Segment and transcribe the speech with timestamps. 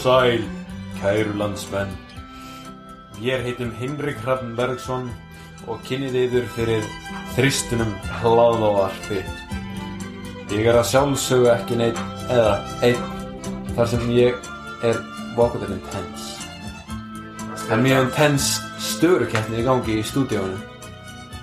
[0.00, 0.44] Sæl,
[1.00, 1.90] kæru landsmenn.
[3.20, 5.10] Ég heitum Hinrik Hrafn Bergson
[5.68, 6.86] og kynnið yður fyrir
[7.34, 7.90] þristunum
[8.22, 9.18] hlaðavarpi.
[10.54, 12.00] Ég er að sjálfsögu ekki neitt
[12.32, 12.54] eða
[12.86, 13.02] einn
[13.76, 14.48] þar sem ég
[14.88, 15.02] er
[15.36, 16.30] vokaður intens.
[17.66, 18.48] Það er mjög intens
[18.86, 20.56] störukeppni í gangi í stúdíónu.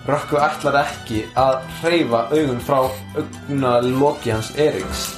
[0.10, 2.82] Rökku ætlar ekki að hreyfa augun frá
[3.22, 5.12] augna loki hans Eriks.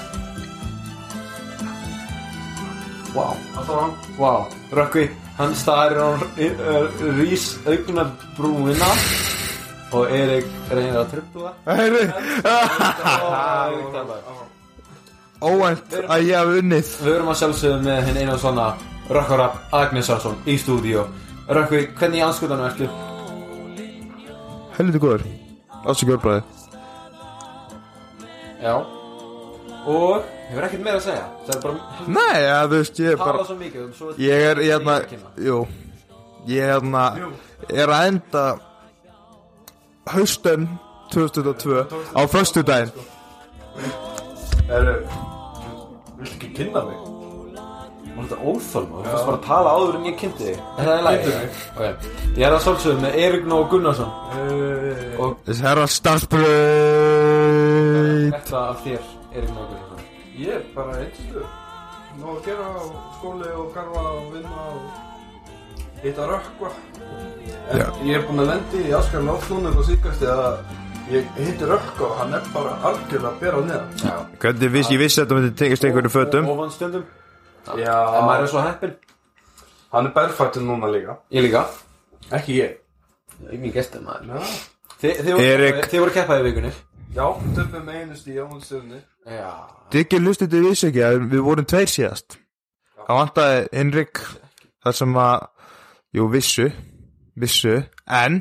[3.19, 4.33] Vá, Alltaf vá,
[4.79, 6.07] Rökkvi, hann staðir á
[7.19, 8.87] rís augnabrúina
[9.91, 12.05] og Erik reynir að tröfla Heyri,
[12.45, 14.39] það.
[15.41, 18.69] óvænt að ég hef unnið Við verum að sjálfsögðu með hinn einu svona
[19.09, 21.03] Rökkurab Agnesarsson í stúdíu
[21.49, 22.87] Rökkvi, hvernig í anskutanum ertu?
[24.77, 25.27] Helviti góður
[25.89, 26.43] Ásakjör bræði
[28.63, 28.75] Já
[29.89, 31.75] Og hefur ekkert meira að segja Það er bara
[32.17, 34.69] Nei, ja, þú veist, ég er tala bara svo mikið um svo Ég er, ég
[34.69, 35.29] Ég er, er kynna.
[35.49, 35.57] jú
[36.49, 37.03] Ég er hérna
[37.69, 38.45] Er að enda
[40.09, 40.61] Haustum
[41.13, 41.85] 2022
[42.17, 42.91] Á föstudaginn
[44.69, 44.95] Eru,
[46.19, 46.97] viltu ekki kynna mig?
[48.19, 48.95] Var þetta óþólma?
[48.99, 51.19] Þú fyrst bara að tala áður en ég kynnti þig Er lagi?
[51.23, 51.49] Kynntu mig.
[51.75, 51.85] Ok,
[52.35, 56.47] ég er að sjálfsögðu með Erik Nó Gunnarsson Uh, Og Þessi herra starfsbröð
[58.35, 59.01] þetta af þér,
[59.35, 59.98] Erik Nó Gunnarsson
[60.39, 61.43] ég er bara einslu.
[62.19, 62.81] Ná að gera á
[63.19, 64.81] skóli og garfa og vinna og
[66.03, 66.71] hitta rökkva.
[67.69, 67.87] En Já.
[68.03, 70.57] ég er búinn að lendi í Askar Náttúnum og síkast að
[71.11, 73.93] ég hitti rökkva og hann er bara algjörlega að bera á neðan.
[74.03, 77.05] Já Hvernig viss, ég vissi að þetta myndi tengist einhverju fötum Ofan stundum
[77.77, 78.93] Já, En maður er svo heppin
[79.91, 81.17] hann er berfættur núna líka.
[81.31, 81.65] Ég líka
[82.31, 82.77] Ekki ég.
[83.49, 84.51] Ég er mjög gestur maður Já.
[84.99, 85.85] Þi, Þið voru- Erik.
[85.89, 86.71] þið voru keppaði í vikunni
[87.15, 87.25] Já,
[87.55, 88.99] töfum með einu stíð á hún stjórni.
[89.25, 89.49] Já.
[89.93, 92.37] Diggi hlustið þið vissi ekki að við vorum tveir síðast.
[92.99, 94.21] Það vantaði Henrik
[94.85, 95.47] þar sem að
[96.09, 96.67] Jú, vissu
[97.39, 97.75] Vissu
[98.09, 98.39] En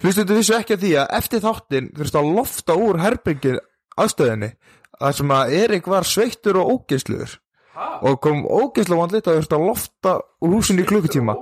[0.00, 3.58] hlustið þið vissu ekki að því að eftir þáttin þurfti að lofta úr herbyggin
[4.00, 4.50] aðstöðinni
[4.98, 7.34] þar sem að Erik var sveittur og ógeðsluður
[7.74, 7.86] Hæ?
[8.08, 10.14] og kom ógeðslu vandlit að þurfti að lofta
[10.44, 11.36] úr húsinni í klukkutíma.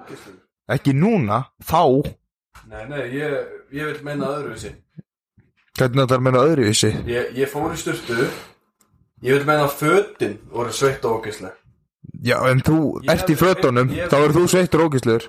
[0.72, 2.14] ekki núna, þá.
[2.70, 3.34] Nei, nei, ég,
[3.74, 4.72] ég vil meina öðruvísi.
[5.78, 6.90] Hvernig þetta er meina öðruvísi?
[7.08, 8.26] Ég, ég fór í styrtu
[9.22, 11.54] Ég vil meina að fötin voru sveitt og ógisleg
[12.26, 13.92] Já, en þú Ég ert í hef- fötunum.
[13.94, 15.28] ég þá er þú sveittur og ógeðsluður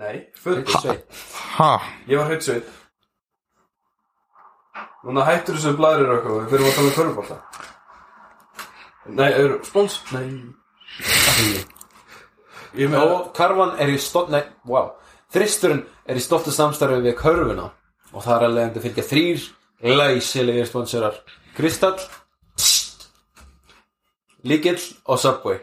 [0.00, 1.22] Nei, fötin Ekki sveit
[1.58, 1.70] Ha?
[2.08, 2.68] Ég var hreitt sveitt
[5.06, 7.38] Núna hættur þessu blæðir okkur Við fyrir að tala um körfbólta
[9.16, 10.26] Nei, eru, spons Nei.
[12.76, 14.94] Ég með Og karvan er í stolt Nei, wow
[15.34, 17.68] Þristurinn er í stoltu samstarfi við körfuna
[18.16, 19.46] Og það er alveg að fylgja þrýr
[19.84, 21.18] Læsilegir sponsorar.
[21.56, 22.00] Kristall
[24.46, 25.58] Líkill og Subway.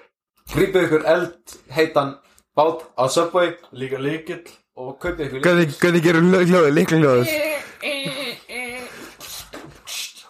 [0.54, 2.18] Grípið ykkur eld heitan
[2.54, 3.56] bát á Subway.
[3.74, 4.46] Líka líkill
[4.78, 7.28] Og kaupið ykkur Hvernig, hvernig gerur hljóðið, líkla hljóðið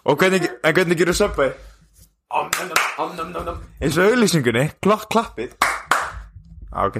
[0.03, 1.51] Og hvernig, gerur Subway?
[2.33, 3.57] Om, nom, nom, om, nom, nom, nom.
[3.79, 5.53] eins og auðlýsingunni, klokk klappið.
[6.73, 6.97] Ah, ok.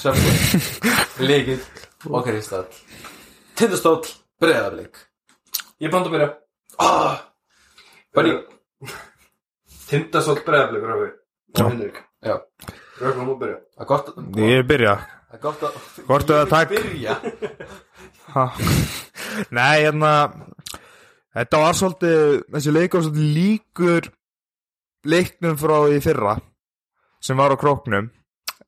[0.00, 0.62] Subway.
[1.28, 1.60] Líkill
[2.08, 2.66] og Kristall.
[3.54, 4.98] Tindastóll Breiðarleik
[5.82, 6.28] Ég band að byrja.
[6.80, 7.18] Ah,
[8.14, 8.34] Bunny.
[9.88, 11.12] Tindasótt bregðarleikur á við
[11.54, 11.66] Já.
[12.24, 12.36] Já.
[13.02, 13.58] Rögnum að byrja.
[13.74, 14.08] Það er gott
[14.40, 14.94] Ég er byrja.
[15.28, 15.78] Það er gott að
[16.08, 16.74] Hvort er það takk?
[16.74, 17.16] Byrja.
[18.34, 18.44] Ha.
[19.54, 20.12] Nei, hérna
[21.34, 24.10] Þetta var svolítið þessi leik var svolítið líkur
[25.04, 26.36] leiknum frá því fyrra
[27.24, 28.10] sem var á króknum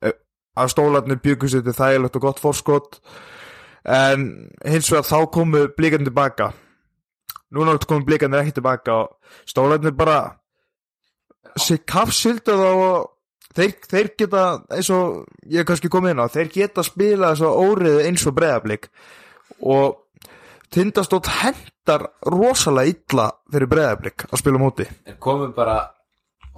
[0.05, 0.13] Eh,
[0.57, 2.99] að stólarnir byggur sér til þægilegt og gott fórskot
[3.87, 4.25] en
[4.67, 6.51] hins vegar þá komu blikarnir tilbaka
[7.55, 10.19] núna komu blikarnir ekki tilbaka og stólarnir bara
[11.57, 13.07] sér kapsildu þá og
[13.55, 14.43] þeir, þeir geta
[14.75, 18.27] eins og ég hef kannski komið inn á þeir geta spila þess að órið eins
[18.27, 18.89] og breyðablík
[19.63, 19.95] og
[20.73, 24.87] tindastótt hendar rosalega illa fyrir breyðablík að spila móti.
[25.07, 25.77] Er komið bara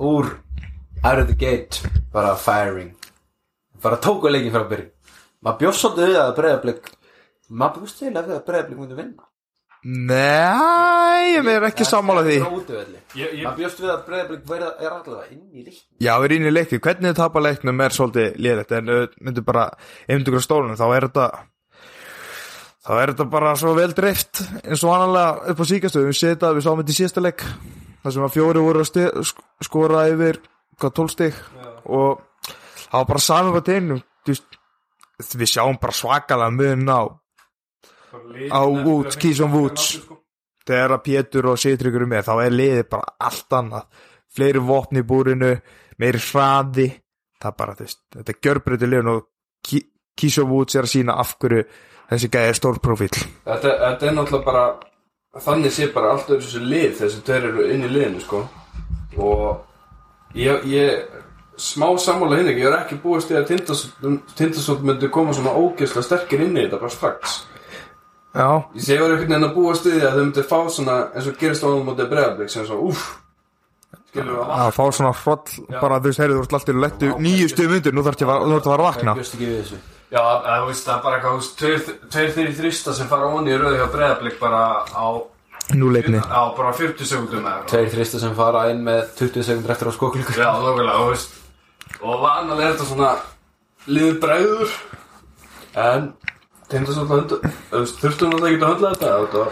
[0.02, 0.34] úr
[1.04, 2.96] out of the gate bara firing.
[3.84, 4.90] Bara tóku leikin frá byrjun.
[5.46, 6.90] Maður svolítið við að breyðablík
[7.50, 9.26] maður bjóst til að breyðablík myndi vinna.
[10.10, 12.38] Nei, ég er ekki sammála því.
[12.44, 16.52] maður bjóst við að breyðablík verða er allavega inn í lík Já, erum inn í
[16.52, 19.64] leikið, hvernig þið tapa leiknum er svolítið liðrætt en ef myndu bara
[20.08, 21.28] einhvern veginn stólunum þá er þetta
[22.90, 26.52] þá er þetta bara svo vel dreift eins og annarlega upp á síkastöðu við setja,
[26.58, 27.46] við sáum þetta í síðasta leik
[28.04, 30.42] þar sem að fjóri voru að sti- sk- skora yfir
[30.80, 31.40] hvað tólstig
[31.88, 32.22] og
[32.90, 37.02] það var bara saman på tegnum við sjáum bara svakalega mun á
[38.50, 40.00] á Woods, Keyshawn Woods.
[40.70, 43.86] þegar að Pétur og Sýtryggur er með þá er liðið bara allt annað.
[44.30, 45.54] Fleiri vopni í búrinu
[46.00, 46.90] meiri hraði.
[47.40, 49.28] Það er bara, veist, þetta er gjörbreytið liðun og
[50.20, 51.64] Kísó Woods er að sína af hverju
[52.10, 54.64] þessi gæði er stór profíl Þetta, þetta er náttúrulega bara
[55.46, 58.44] þannig sé bara allt öðru þessu lið þessi tveir eru inn í liðinu sko.
[59.20, 61.06] Og ég, ég
[61.60, 66.08] smá sammála hinn ekki, ég er ekki búist í að Tindastótt myndi koma svona ógeðslega
[66.08, 67.40] sterkir inn í þetta bara strax
[68.36, 71.40] ég var einhvern veginn að búast í því að þau myndi fá svona eins og
[71.40, 72.94] gerist á hann mútið bregðarblik sem svona
[74.14, 77.50] við að fá svona hroll bara þú veist, heyrðu, þú ert alltaf í lettu nýju
[77.52, 79.16] stuðum undir, nú þarf þetta að fara að vakna.
[80.10, 83.78] Já, það veist, það er bara eitthvað, tveir, þeirri þrista sem fara onni í rauði
[83.78, 85.08] hjá bregðarblik bara á,
[85.78, 87.46] Núleitni á bara 40 sekundum.
[87.70, 91.36] Tveir þrista sem fara inn með 20 sekundur eftir á skokklíku Já, lókulega, þú veist.
[92.00, 93.12] Og vanalega er þetta svona
[93.86, 94.74] liður bregður.
[95.78, 96.10] En
[96.70, 99.44] Þurftum alltaf ekki að höndla þetta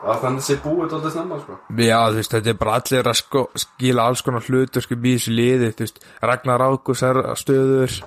[0.00, 1.56] var þannig sé búið alltaf snemma sko.
[1.76, 5.14] Já, þú veist, þetta er bara allir að sko, skila alls konar hlutur sko í
[5.14, 7.98] þessu liði, veist, Ragnar Ákus er að stöður,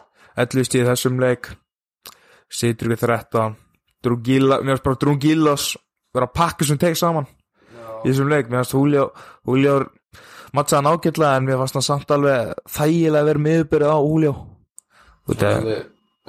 [0.44, 1.51] ellust í þessum leik,
[2.94, 3.56] við 13,
[4.04, 5.68] Drungíla, mér finnst bara Drungílas
[6.13, 7.30] vera að pakka sem teik saman
[8.04, 8.75] í þessum leik, mér finnst
[9.48, 9.78] Húljó
[10.54, 13.98] mattsaðan ágætlega en mér fannst hann samt alveg þægilega að vera miðbyrð á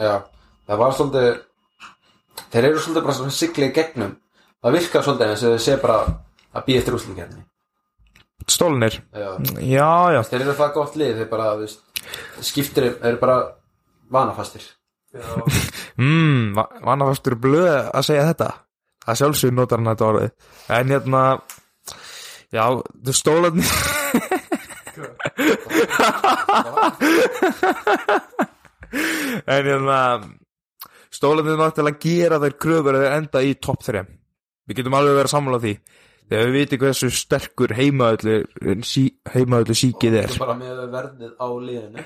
[0.01, 0.15] Já,
[0.69, 1.29] það var svolítið
[2.53, 4.15] Þeir eru svolítið bara svona sigli í gegnum.
[4.65, 5.99] Það virkar svolítið eins og þau sé bara
[6.55, 7.43] að býja eftir úslingarni
[8.49, 9.39] stólnir, Já.
[9.61, 11.81] Já, já, Þeir eru það gott lið, þeir bara, þú veist
[12.45, 13.37] Skiptir, eru bara
[14.13, 14.63] vanafastir.
[15.95, 18.49] Mm, vannafastur blöð að segja þetta.
[19.07, 20.33] Að sjálfsögur notar hann þetta orðið.
[20.75, 21.21] En hérna
[22.51, 22.65] já,
[23.07, 23.71] þú stólarnir
[29.55, 29.99] en hérna
[31.15, 34.05] stólarnir náttúrulega gera þær kröfur að þeir enda í topp 3
[34.65, 35.75] við getum alveg verið að sammála því.
[36.25, 38.37] Þegar við vitum hversu sterkur heimaöllu
[38.89, 40.31] sí, heimaöllu síkið er.
[40.33, 42.05] Er bara með verðið á liðinu.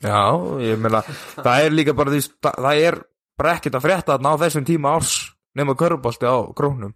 [0.00, 0.22] Já,
[0.64, 1.02] ég meina,
[1.36, 2.96] það er líka bara því, það, er
[3.36, 5.16] bara ekkert að frétta að ná þessum tíma árs
[5.58, 6.94] nema körfubolti á krónum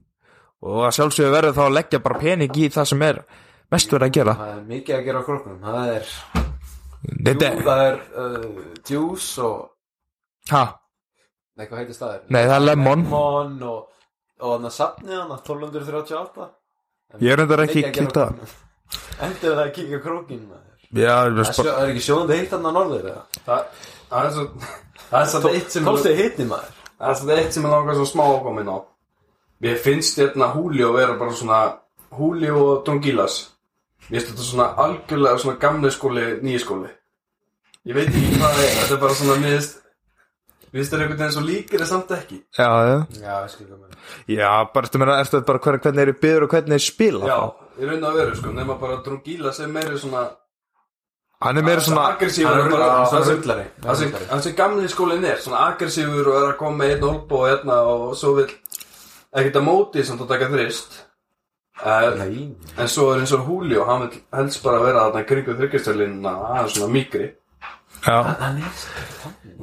[0.65, 3.21] og að sjálfsögðu verður þá að leggja bara pening í það sem er
[3.75, 4.37] mest verið að gera.
[4.39, 5.59] Það er mikið að gera á króknum.
[5.67, 6.09] Það er,
[7.05, 8.49] jú, það er uh,
[8.89, 9.61] juice og
[10.55, 10.65] ha,
[11.55, 12.23] Nei, hvað heitir staðir?
[12.35, 13.03] Nei, það er Lemon.
[13.07, 13.81] Lemon og,
[14.43, 16.49] og þannig að safnið hann 1238
[17.23, 18.33] Ég er reyndar ekki Mikið að gera kíkt á á það.
[18.35, 18.55] króknum.
[19.27, 20.71] Endur það að kíkja á krókin maður.
[20.95, 23.23] já, ég Það er er ekki sjóðandi heitt hann á norður eða?
[23.45, 24.45] Það er svo
[25.05, 27.97] Það er svo eitt sem Tólfti hitti maður Það er svona eitt sem er langar
[27.99, 28.79] svo smá að koma inn á
[29.65, 31.61] Mér finnst hérna Húli að vera bara svona
[32.19, 33.39] Húli og Dongílas
[34.11, 36.91] Mér finnst þetta svona algjörlega svona gamli skóli, nýji skóli
[37.89, 39.59] Ég veit ekki hvað það er Þetta er bara svona, mér
[40.75, 42.39] finnst Mér finnst þetta einhvern veginn svo líkir er samt ekki.
[42.59, 46.03] Já, já, Já, ég skil hvað með já, bara eftir meina, eftir bara hver, hvernig
[46.09, 47.69] eru byður og hvernig er spila Já, þá.
[47.81, 50.25] ég raun að vera sko Nefna bara Dongílas er meiri svona
[51.45, 53.65] Hann er meira svona, Aggressífur Hann er bara- það sem- rullari.
[53.85, 57.05] Það sem- það sem gamli skólinn er Svona aggressífur og er að koma með einn
[57.11, 58.47] olbo og hérna Og svo vil
[59.35, 60.93] ekkert að móti samt að taka þrist.
[61.85, 62.55] Nei.
[62.79, 66.35] En svo er eins og Húli og hann vil helst bara vera þarna kringu þryggjastölinna
[66.55, 67.27] aðeins svona mýkri.
[67.27, 67.44] já,
[68.03, 68.83] Hann er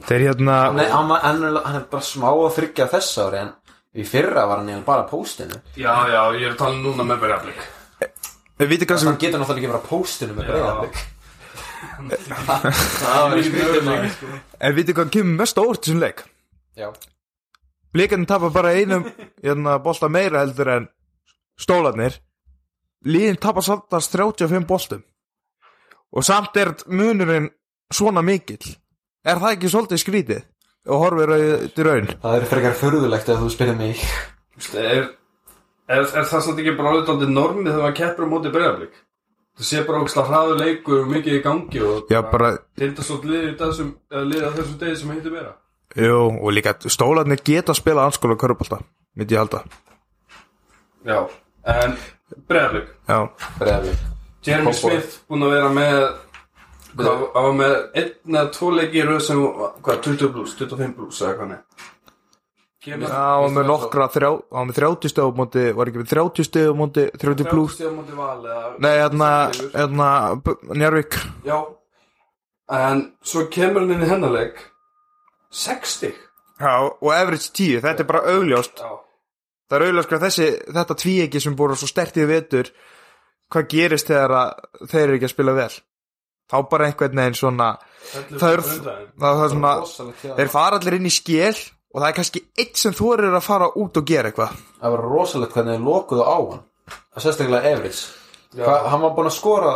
[0.08, 0.80] þeir hérna, hann,
[1.12, 3.52] hann, er, hann er bara smá að þryggja þess ári En
[3.94, 5.58] í fyrra var hann bara póstinu.
[5.76, 7.26] Já, já, ég er að tala núna með
[9.02, 10.52] sem, Hann getur náttúrulega ekki á póstinu með Já.
[10.54, 11.20] breyðarbygg
[11.92, 16.24] Það var skrítið maður en vitum hvað kemur mest á órt þessum leik?
[16.78, 16.90] Já.
[17.92, 19.08] Blikarnir tapar bara einum
[19.44, 20.86] hérna, bolta meira heldur en
[21.60, 22.20] stólarnir.
[23.06, 25.02] Líðin tapar samtast 35 boltum.
[26.14, 27.50] Og samt er munurinn
[27.96, 28.76] svona mikill?
[29.26, 30.44] Er það ekki svolítið skrítið?
[30.90, 31.32] Og horfir
[31.76, 32.10] til raun?
[32.24, 34.02] Það er frekar förðulegt ef þú spyrir mig.
[34.74, 35.08] Er,
[35.86, 39.00] er, er það samt ekki bara alveg aldrei normið þegar maður keppur á móti berjaflik
[39.58, 43.50] Það sé bara ógslag hraður leikur og mikið í gangi og Já, bara, Tindastótt liðið
[43.50, 45.52] í þessum, degi sem heitir meira.
[46.00, 48.80] Jú, og líka stólarnir geta að spila anskóla körubólta,
[49.20, 49.62] myndi ég halda.
[51.06, 51.20] Já,
[51.76, 51.98] en
[52.48, 52.88] Breyðarbygg
[54.48, 54.74] Jeremy.
[54.74, 55.98] Smith búinn að vera með
[56.98, 59.42] hann var með einn eða tvo leiki í röð sem,
[59.86, 61.58] hvað, 20 plus, 25 plus eða hvað
[62.82, 66.14] Já, hann var með nokkra hann var með 30 stöð á móti, var ekki með
[66.16, 69.30] 30 stöð á móti, 30 plus stíða móti val eða Nei, hérna,
[69.76, 70.08] hérna,
[70.74, 71.60] Njarvík Já,
[72.82, 74.66] en svo kemur hann inn í hennarleik
[75.54, 76.18] 60
[76.62, 78.82] Já, og average 10, þetta er bara augljóst.
[78.82, 78.98] Já,
[79.72, 80.46] Það er auðvitað sko þessi,
[80.76, 82.74] þetta tvíegi sem búið svo sterkt í vetur
[83.52, 84.50] hvað gerist þegar að
[84.92, 85.72] þeir eru ekki að spila vel
[86.52, 87.70] þá bara einhvern veginn svona
[88.12, 89.76] það er, það, það er svona
[90.42, 93.48] þeir fara allir inn í skél og það er kannski eitt sem þú eru að
[93.48, 94.60] fara út og gera eitthvað.
[94.80, 96.62] Það var rosalegt hvernig þið lokuðu á hann.
[97.12, 98.06] Það sérstaklega Everits
[98.58, 99.74] Hva, Hann var búinn að skora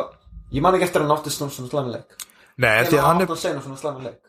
[0.51, 2.15] Ég man ekki eftir að hann átti sem slæmileg
[2.55, 4.19] Nei, því að hann er að segja svona slæma leik.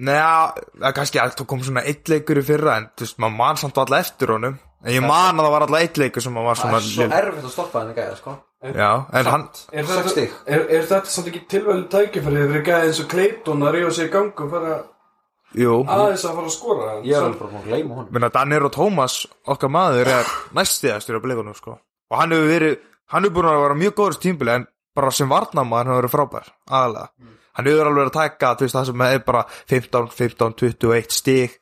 [0.00, 3.18] Með það er kannski að það kom svona eitt leikur í fyrra en þú veist,
[3.20, 4.56] maður man samt alla eftir honum.
[4.80, 6.80] En ég man að það var alla eitt leikur sem maður var Það svona
[8.62, 12.46] er Já, en hann Er þetta, er, er þetta samt ekki tilvæli tækifæri?
[12.52, 14.80] Fyrir gæði eins og Clayton að rífa sig í gang og fara
[15.58, 16.90] Jú, aðeins að fara að skora.
[17.02, 18.10] Ég er alveg bara búin að gleyma honum.
[18.14, 19.16] Menna Danir og Tómas
[19.50, 21.74] okkar maður er næstíðastur á blikunum sko.
[22.10, 22.76] Og hann hefur verið,
[23.10, 26.14] hann hefur búin að vera mjög góður tímbili en bara sem varnamaður hann hefur verið
[26.14, 27.08] frábær aðalega,
[27.58, 31.16] hann hefur alveg verið að taka þú veist það sem er bara 15, 15 21
[31.16, 31.58] stig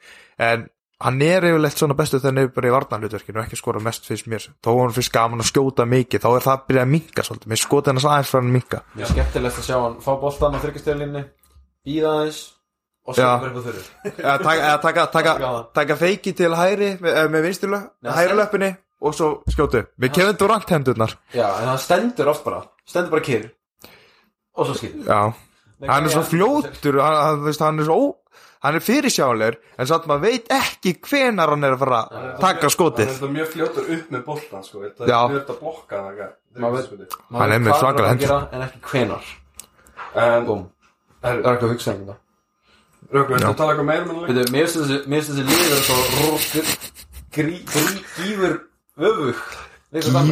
[0.48, 0.68] en
[1.00, 4.26] hann er yfirleitt svona bestu hann er bara í varnarhlutverkinu og ekki skora mest fyrst
[4.30, 4.48] mér.
[4.64, 7.50] Þó hann fyrst gaman að skjóta mikið þá er það að byrja að minka svolítið,
[7.52, 10.12] mér skoti hann aðeins fyrir hann að minka Mér er skemmtilegt að sjá hann fá
[10.20, 11.24] boltan á þryggjastöðlinni
[11.86, 12.40] Býða aðeins
[13.08, 13.82] Og svo verður þurru
[14.18, 15.68] eða taka, eða taka, taka, Gaman.
[15.78, 18.68] taka feiki til hæri með, eh, með vinstilu, hæri löppinni
[19.00, 21.14] og svo skjótu, við kemum Durant hendurnar.
[21.32, 22.64] Já, en hann stendur oft bara.
[22.84, 23.46] Stendur bara kyrr.
[24.58, 25.06] Og svo skýtur.
[25.06, 25.32] Já,
[25.88, 27.98] hann er svo fljótur hann, hann, hann er svo
[28.64, 32.60] hann er fyrirsjálegur en satt maður veit ekki hvenar hann er að fara að taka
[32.66, 33.06] Hann skotið.
[33.06, 34.82] er þetta mjög fljótur upp með boltan sko.
[34.82, 35.20] Já.
[35.24, 38.48] er mjög að blokka hann veit- Hann er með svakalega hendur.
[38.52, 39.22] En ekki hvenar
[40.14, 40.42] er,
[41.18, 42.16] Það er ekki að hugsa um þetta.
[43.08, 45.96] Röggur, þetta tala eitthvað meira með hann Veitu, mér finnst þessi, liður svo
[47.32, 47.54] grí,
[48.18, 48.54] gífur
[48.98, 49.40] öfug
[49.94, 50.28] að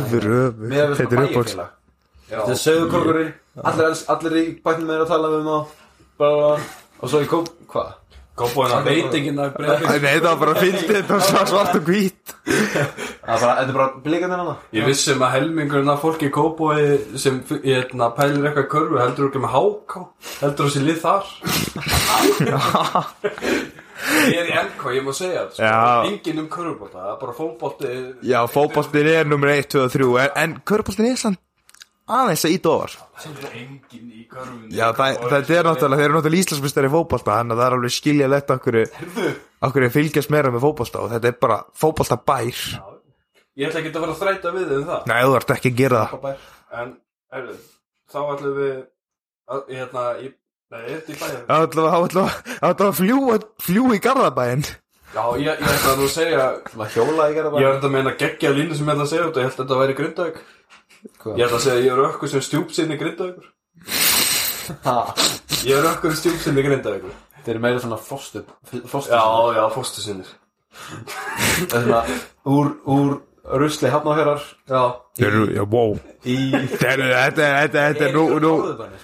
[0.60, 1.70] við Þetta er bæjarfélag.
[2.26, 3.32] Þetta er sögurkorkurinn
[3.64, 5.66] Allir, í bætnum með að tala um
[6.18, 6.50] bara,
[7.00, 7.94] Og svo í kóp, hvað?
[8.36, 11.86] Góðbúin að veit ekki að breyða nei, það var bara að fyndi þetta svart og
[11.88, 12.34] hvít.
[12.44, 16.34] Það er bara, þetta er bara blikandir hana Ég vissum að helmingurinn af fólki í
[16.34, 16.82] Kópói
[17.22, 20.04] sem hérna, pælir eitthvað körfu heldur ekki með háká
[20.42, 21.24] heldur þessi lið þar.
[24.26, 25.64] Ég er í NK, ég má segja það sko.
[25.64, 25.80] Já.
[26.10, 27.92] Engin um körfubólta, það er bara fótbolti
[28.28, 31.40] Já, fótboltin er nummer 1, 2 og 3 en, en körboltin er samt
[32.06, 36.42] aðeins að ít ofar Engin í körfun Já, það, þetta er náttúrulega, þeir eru náttúrulega
[36.42, 38.78] íslandsmyndstari í fótbolta þannig að það er alveg skiljalegt okkur
[39.68, 42.60] okkur fylgjast meira með fótbolta og þetta er bara fótbolta bær
[43.56, 45.04] Ég ætla ekki að vera að þræta við um það.
[45.08, 46.40] Nei, þú ert ekki að gera það.
[46.76, 46.90] En,
[47.38, 47.54] erðu,
[48.12, 48.74] þá ætlum við
[49.46, 50.26] að, hérna, í,
[50.74, 54.66] nei, þetta í bæðið Það ætla að, ætla að, ætla að fljúa, fljúa í Garðabæinn.
[55.16, 56.46] Já, ég, ég ætla að nú segja
[56.92, 59.26] hjóla í gerða Ég er þetta að meina geggja línu sem ég ætla að segja
[59.30, 60.40] þetta Ég held að þetta væri grindaug
[61.36, 65.14] Ég ætla að segja að ég er ökkur sem stjúpsinni grindaug bara
[65.66, 67.06] Ég er ökkur stjúpsinni grindaug
[67.44, 68.42] Þeir eru meira svona Fóstu
[69.10, 69.22] Já,
[69.56, 70.32] já, fóstusinnir
[70.76, 72.02] Það er svona
[72.52, 73.12] úr, úr
[73.62, 74.80] rusli hafnafjörðar Já.
[75.16, 75.94] Þeir eru, já, wow.
[76.26, 78.52] Í Þetta er, þetta er, þetta er, þetta er nú, nú.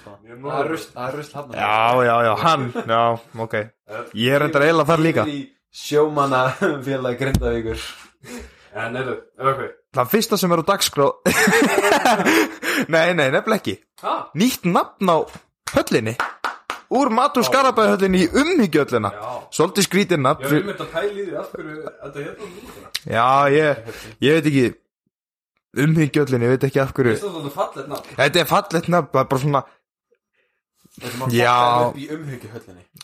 [0.01, 0.17] Sko.
[0.43, 3.03] Það er rusl, það er rusl hafnafjörðar Já, já, já, hann, já,
[3.47, 3.55] ok.
[4.19, 5.25] Ég er enda eiginlega þar líka.
[5.73, 6.41] Sjómanna
[6.85, 7.87] félag Grindavíkur.
[8.83, 11.09] En eru, ökkur Það fyrsta sem er á dagskrá
[12.93, 13.75] Nei, nei, nefnilega ekki.
[14.01, 14.13] Hæ?
[14.39, 15.17] Nýtt nafn á
[15.75, 16.15] höllinni.
[16.93, 19.11] Úr Matur Skarabæði höllinni í umhyggjöllina.
[19.13, 19.33] Já.
[19.53, 22.55] Svolítið skrítið Ég nafn var um þetta pæli í því af hverju þetta hérna um
[22.57, 23.93] líka Já, ég,
[24.25, 24.65] ég veit ekki.
[25.83, 28.17] Umhyggjöllin, ég veit ekki af hverju Þetta er þetta fallet nafn?
[28.19, 29.63] Þetta er fallegt nafn, það er bara svona
[31.33, 31.55] Já.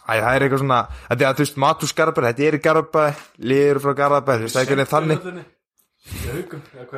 [0.06, 3.48] Já það er eitthvað svona Þetta er að þú veist, Matur Skarabæði, þetta er Garabæði
[3.50, 5.40] Liður frá Garabæði, það er ekki þannig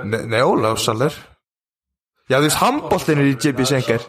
[0.03, 1.13] Nei, nei Ólafsalir
[2.31, 4.03] Já, þú veist, handbóltin er í JB Schenker.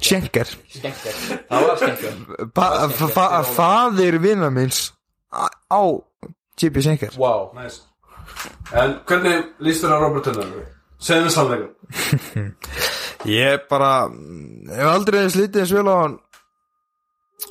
[0.00, 0.48] Schenker.
[1.50, 2.12] Það var skenker
[2.56, 4.92] Fa- fa- fa- Faðir vinna minns
[5.32, 6.00] á-
[6.60, 7.10] JB Schenker.
[7.18, 7.80] Wow Næs
[8.72, 10.52] En hvernig líst þér að Robert Tunnel?
[11.02, 11.72] Segðu mér sannleikum
[13.32, 16.16] Ég bara hef aldrei slítið eins vel á hann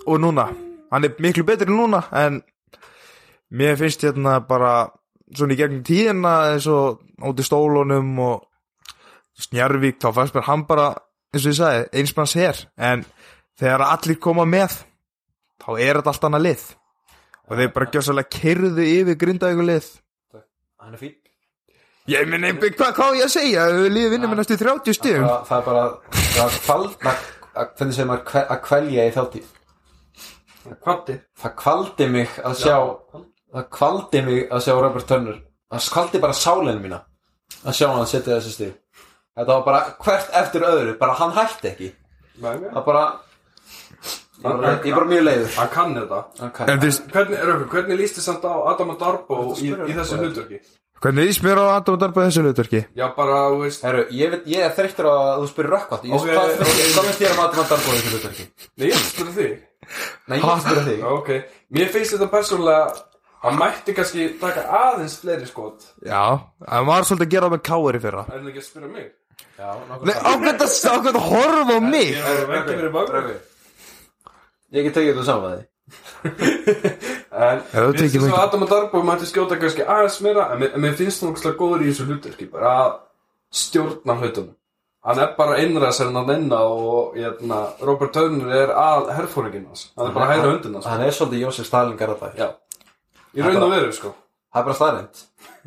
[0.08, 0.46] og núna.
[0.92, 2.42] Hann er miklu betri núna en
[3.52, 4.90] mér finnst hérna bara
[5.38, 8.48] svona í gegnum tíðina eins og út í stólunum og
[9.42, 10.90] Snjarvík, þá fannst mér hann bara
[11.34, 12.60] eins og ég sagði, einsmanns her.
[12.78, 13.06] En
[13.58, 14.76] þegar allir koma með
[15.64, 16.66] þá er þetta allt annað lið.
[17.52, 19.88] Og þeir bara gjössalega kyrðu yfir grindaðið lið
[20.82, 21.16] Hann er fín
[22.10, 23.66] Ég minn, hvað hvað á ég að segja?
[23.92, 25.26] Liðið vinnum með næstu 30 stigum.
[25.50, 25.84] Það er bara
[26.32, 29.50] Það kvald Hvernig segir maður kve- að kvelja í þáttíð
[31.42, 32.78] Það kvaldi mig að sjá
[33.52, 35.42] Það kvaldi mig að sjá Robert Turner.
[35.72, 37.02] Það kvaldi bara sálinu mína
[37.66, 38.74] Að sjá hann setja þessi stig.
[39.38, 40.98] Þetta var bara hvert eftir öðru.
[41.00, 41.92] Bara hann hætti ekki.
[42.42, 43.04] Það bara
[44.42, 45.50] Ég er bara- ég er bara mjög leiður.
[45.56, 46.52] Hann kann þetta.
[46.54, 50.60] Kann- Hvernig, Rökkur, hvernig líst þið samt á Adam og Darbo í, í þessu hlutverki?
[51.02, 52.86] hvernig ég spyr á Adam og Darba þessu hlutverki?
[52.96, 56.26] Já, bara, þú veist Herru, ég, veit, ég er þreyttur að þú spyrir rökkvátt Ok,
[56.26, 58.48] Hvað finnst þér um að maður darbo þessu hlutverki?
[58.78, 59.60] Nei, ég spyrir þig.
[60.28, 61.00] Nei, ég spyrir þig.
[61.00, 61.30] Já, ok.
[61.78, 62.98] Mér finnst þetta persónulega
[63.42, 65.88] Hann mætti kannski taka aðeins fleiri skot.
[66.06, 66.22] Já,
[66.70, 68.26] hann var svolítið að gera það með káir í fyrra.
[68.28, 69.08] Er það ekki að spyrja mig?
[69.58, 72.12] Já, nokkuð Nei, ákveð að, ákveð að horfa á mig.
[72.14, 73.34] Ég var ekki verið bakgrunn
[74.72, 75.68] Ég get tekið þetta saman að því.
[77.32, 78.26] En þú mér finnst mikið.
[78.28, 81.86] svo Adam og Darbo mætti skjóta kannski aðeins meira en mér, finnst hann okkur góður
[81.86, 82.90] í þessu hlutverki bara að
[83.62, 84.56] stjórna hlutunum.
[85.08, 89.88] Hann er bara innræðsar en hann enna og jæna, Robert Turner er að herfóringin hans,
[89.98, 90.90] hann er bara að hæra höndin hans.
[90.92, 92.48] Hann er svolítið Jósef Stalin Garðabæk Já,
[93.36, 94.16] í raun og veru sko.
[94.52, 95.22] Það er bara staðrind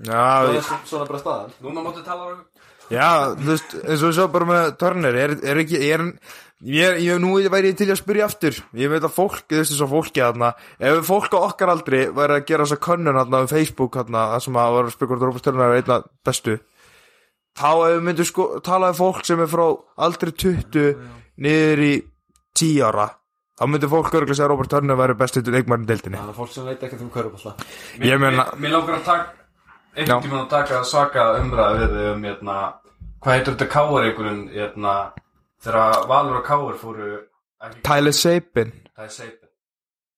[0.04, 1.54] Já, Það er svona bara staðan.
[1.64, 2.42] Núna máttu tala um
[2.92, 6.10] Já, þú veist, eins og svo bara með Turner, er, er ekki, er hann,
[6.68, 9.60] ég, ég, nú væri ég til í að spyrja aftur, ég veit að fólk, þú
[9.62, 13.40] veist, svo fólki þarna, ef fólk á okkar aldri væri að gera þessa könnun þarna
[13.46, 16.58] um Facebook þarna, það sem að var að spyrja hvort Róbert Turner er einna bestu,
[17.56, 19.64] þá ef við myndum sko, tala um fólk sem er frá
[20.04, 20.94] aldri 20
[21.40, 21.92] niður í
[22.60, 23.08] 10 ára,
[23.58, 26.18] þá myndum fólk örgulega segja að Róbert Turner væri bestu leikmarinn deildinni.
[26.18, 27.54] Það er fólk sem veit ekkert um köruballa
[28.00, 29.28] Ég meina- Mér langar að taka
[29.94, 30.02] Já.
[30.02, 32.56] einhvern tímann að taka svaka umræði við þig um hérna,
[33.22, 34.94] hvað heitur þetta káar einhverjum hérna,
[35.62, 37.12] þegar Valur og Káar fóru
[37.62, 38.72] ekki Tyler Sabin.
[38.98, 39.40] Er Seipin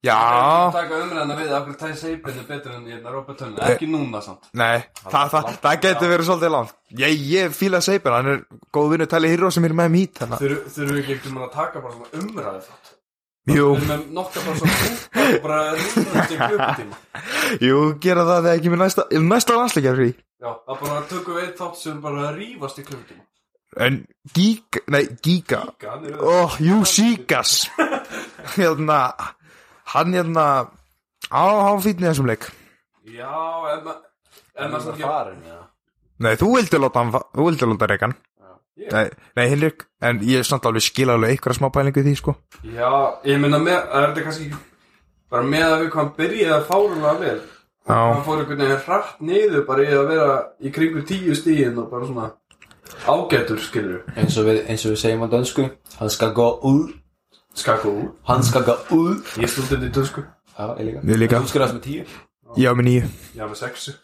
[0.07, 3.59] Já, Taka umræðina við af hverju Ty Seipin er betur en hérna, Robert Turner.
[3.75, 4.45] Ekki núna samt.
[4.55, 6.75] Nei, það, það, það getur verið svolítið langt.
[7.01, 10.37] Ég, ég fíla Seipin, hann er góð vinnu Tali Híró sem er með mít þannig
[10.37, 12.86] að- Þurfum við ekki einhvern tímann að taka bara svona umræði þátt
[13.47, 16.97] Jú, með nokkar bara svona kúka og bara ríðast í klukkutíma
[17.69, 21.45] jú, gera það þegar ekki með næsta, næsta landsleikjar frí Já, það bara tökum við
[21.45, 23.25] eitt þátt sem bara rífast í klukkutíma
[23.87, 24.01] En
[24.35, 25.05] Giga, nei,
[25.85, 27.67] hann er Ó, jú, Síkas
[28.57, 29.01] Hérna,
[29.93, 30.47] hann hérna
[31.27, 32.47] Á, hann fýtni þessum leik.
[33.11, 33.31] Já,
[33.73, 34.05] en maður
[34.57, 35.59] En maður farin, já.
[36.25, 38.23] Nei, þú vildi láta hann, þú vildi láta reykan Ég?
[38.77, 39.07] Nei,
[39.39, 42.35] nei, Hinrik, en ég er samt alveg skil alveg einhverja smá pælingu í því, sko.
[42.77, 42.91] Já,
[43.25, 44.49] ég meina með, er þetta kannski
[45.33, 47.39] bara með að við hann byrjaði að fárulega vel?
[47.87, 47.95] Já.
[47.95, 51.87] hann fór einhvern veginn hratt niður bara í að vera í kringu tíu stíðin og
[51.93, 52.25] bara svona
[53.07, 55.67] ágætur skilur eins og við, eins og við segjum á dönsku
[56.01, 56.97] Hann skal gå út
[57.57, 60.25] skakku út, Hann skal gå út ég stúdið í dönsku.
[60.57, 61.05] Já, ég líka.
[61.07, 61.41] Ég líka.
[61.45, 62.05] Þú skrifast með tíu.
[62.57, 63.97] Já, með nýju já með sexu.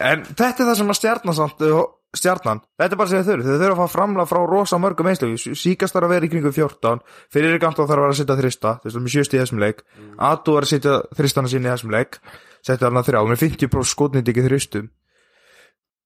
[0.00, 3.28] En þetta er það sem að stjarnan samt uh, Stjarnan, þetta er bara sem þau
[3.28, 6.30] þurfi Þau þurfa að fá framlega frá rosa mörgum einstöku Síkast þarf að vera í
[6.32, 9.38] kringum 14 Fyrir Gantó þarf að vera að setja þrista Þess að með sjöst í
[9.38, 9.84] þessum leik.
[10.18, 12.18] Atu er að setja þristana sinni í þessum leik
[12.66, 14.90] Setja hann að þrjá Með 50% skotnýtt ekki þristum.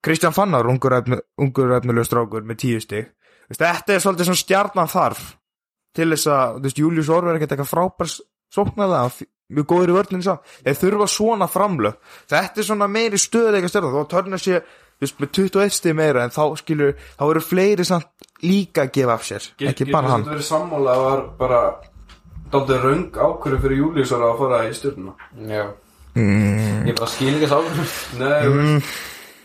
[0.05, 3.09] Kristján Fannar, ungur, efnilegur strákur Með 10 stig.
[3.49, 5.25] Þetta er svolítið sem stjarnan þarf
[5.97, 8.21] Til þess að, þú Július Orver er ekkert eitthvað frábærs
[8.53, 9.09] sóknarlega
[9.55, 9.97] mjög góður í
[10.65, 11.99] þeir þurfa svona framlög.
[12.31, 13.71] Þetta er svona meiri stöðleika
[15.05, 18.93] að veist, með 21 stig meira en þá skilur þá eru fleiri samt líka að
[18.99, 20.25] gefa af sér ekki bara hann.
[20.27, 21.63] Getur verið sammála að var bara
[22.53, 25.15] daldið röng ákvörðu fyrir Júliusar að fara í stjórnuna
[25.55, 25.65] Já.
[26.15, 27.59] Ég bara skil ekki sá
[28.21, 28.81] Nei,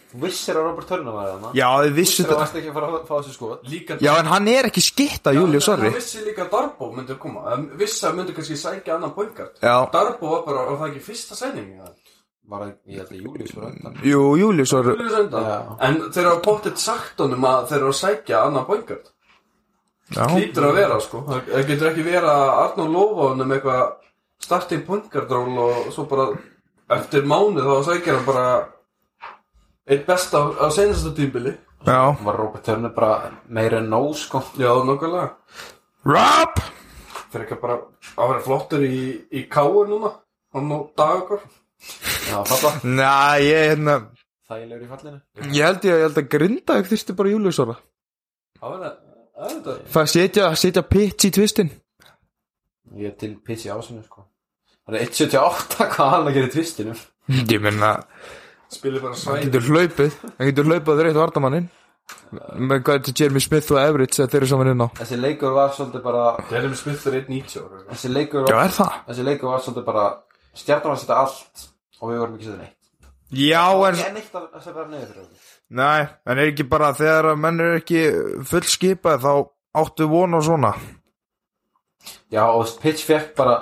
[0.09, 1.49] Þú vissir að Robert Turner var þarna.
[1.53, 2.37] Já þið vissu Vissir að þetta.
[2.41, 3.67] varst ekki að fara að fá þessu skot.
[3.69, 6.87] Líka já en hann er ekki skitta Július Já, sorry Hann vissi líka að Darbo
[6.95, 7.43] myndi koma.
[7.51, 9.75] Hann Vissi að myndi kannski sækja annan pointgard Já.
[9.93, 11.93] Darbo var bara, var það ekki fyrsta sæningi það?
[12.49, 13.97] Var það, ég held að Július var undan.
[14.09, 15.47] Jú Július sorry Július undan.
[15.51, 15.57] Já.
[15.85, 19.11] En þeir hafa pottet sagt honum að þeir eru að sækja annan pointgard
[20.15, 20.23] já.
[20.33, 21.21] Lítur að vera sko.
[21.29, 23.83] Það getur ekki vera að Arnór lofa honum eitthvað
[24.41, 26.29] starting pointgard ról og svo bara
[26.97, 28.47] eftir mánuð þá sækir hann bara
[29.89, 31.53] eitt besta á, á senasta tímbili.
[31.85, 32.15] Já.
[32.25, 34.41] Var Robert Turner bara meira en nóg sko?
[34.59, 35.29] Já, nokkulega
[36.03, 36.57] Rob
[37.29, 37.77] Fyrir ekki bara
[38.17, 38.99] að vera flottur í,
[39.31, 40.11] í káu núna
[40.51, 41.43] Hann og dagur
[42.29, 42.71] Já, falla.
[42.83, 43.11] Næ,
[43.45, 43.95] ég, hérna,
[44.49, 45.19] Þægilegur í fallinu.
[45.53, 47.75] ég held ég, ég held að grinda ekki þyrsti bara Július sorry
[48.59, 48.97] Það var það
[49.39, 51.69] Það þetta það setja, setja pitch í tvistin
[52.99, 54.25] Ég er til pitch í ásinu sko.
[54.89, 56.95] Það er 1.78 hvað hann að gera í tvistinu
[57.53, 57.91] ég menna
[58.73, 61.67] Spilir bara hann svæði getur hlaupið hann getur hlaupið að þreytt vartamannin
[62.57, 64.87] með hvað þetta Jeremy Smith og Everett þeir eru saman inn á?
[64.97, 68.73] Þessi leikur var svolítið bara Jeremy Smith er 1.90 ára Þessi leikur já var, er
[68.79, 68.95] það?
[69.11, 70.05] þessi leikur var svolítið bara
[70.57, 72.75] Stjartan var að setja allt Og við vorum ekki setja neitt.
[73.29, 77.41] Já en Ekki neitt að setja fyrir okkur Nei, en er ekki bara þegar að
[77.43, 77.99] menn er ekki
[78.49, 79.33] full skipað þá
[79.77, 80.71] áttu von á svona?
[82.33, 83.59] Já, og Pitch fekk bara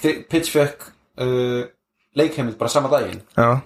[0.00, 0.86] Pitch fekk
[1.20, 1.66] uh,
[2.16, 3.20] leikheimild bara sama daginn.
[3.36, 3.60] Já.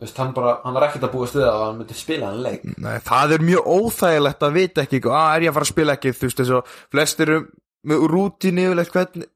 [0.00, 2.64] Veist, hann, bara, hann var ekkert að búa stuða að hann myndi spila hann leik.
[2.82, 5.94] Nei, það er mjög óþægilegt að vita ekki að er ég að fara að spila
[5.94, 7.44] ekki, þú veist þess að flestir eru
[7.84, 9.28] með rútín yfirlegt hvernig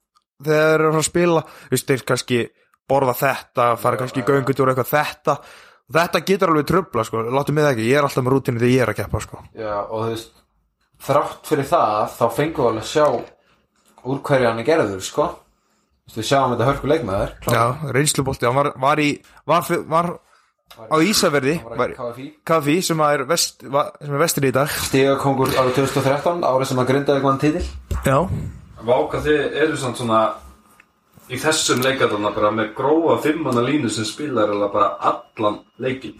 [0.45, 2.41] þegar þeir eru að spila þú veist, þeir kannski
[2.89, 5.39] borða þetta fara kannski í göngutúr eitthvað þetta.
[5.89, 7.89] Þetta getur alveg tröfla, sko, láttu mig það ekki.
[7.89, 9.43] Ég er alltaf með rútínu þegar ég er að keppa, sko.
[9.57, 10.35] Já, og þú veist
[10.99, 13.05] Þrátt fyrir það, þá fengum við alveg að sjá
[14.09, 15.27] Úr hverju hann er gerður, sko.
[16.15, 17.35] Við sjáum þetta hörku leikmaður.
[17.53, 19.09] Já, reynslubolti, hann var, var í
[19.47, 20.11] var, var
[20.79, 20.97] á
[21.59, 24.73] Hann var var í KFI sem er, vest, va- sem er vestur í dag.
[24.89, 27.67] Stigakongur árið 2013 árið sem að grindaði eitthvað titil.
[28.05, 28.19] Já
[28.87, 30.21] Váka þið eru samt svona
[31.29, 36.17] í þessum leikaðana bara með grófa fimmana línu sem spilar eða bara allan leikin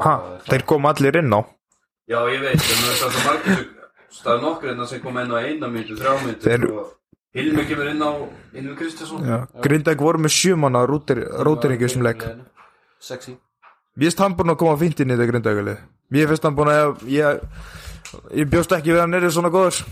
[0.00, 0.14] ha,
[0.48, 1.40] Þeir kom allir inn á?
[2.08, 3.62] Já, ég veit, en það er margir
[4.14, 6.92] það er nokkur innan sem kom inn á eina mínútu, þrjá mínútu Þeir- og
[7.34, 8.10] Hilmi kemur inn á
[8.54, 9.24] Hilmi Kristjánsson.
[9.26, 9.38] Já.
[9.64, 12.22] Grindag voru með sjumanna rótiringi sem leik.
[13.02, 13.34] Sexy
[13.94, 15.82] Mér finnst hann búin að koma fínt inn í þetta grindaugalið
[16.14, 17.42] Mér finnst hann búin að ég,
[18.40, 19.82] ég bjóst ekki við að hann er svona góður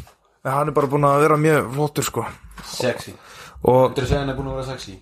[0.44, 2.24] en hann er bara búin að vera mjög flottur sko.
[2.66, 3.14] Sexy.
[3.68, 4.96] Og Þú segja hann er búin að vera sexy?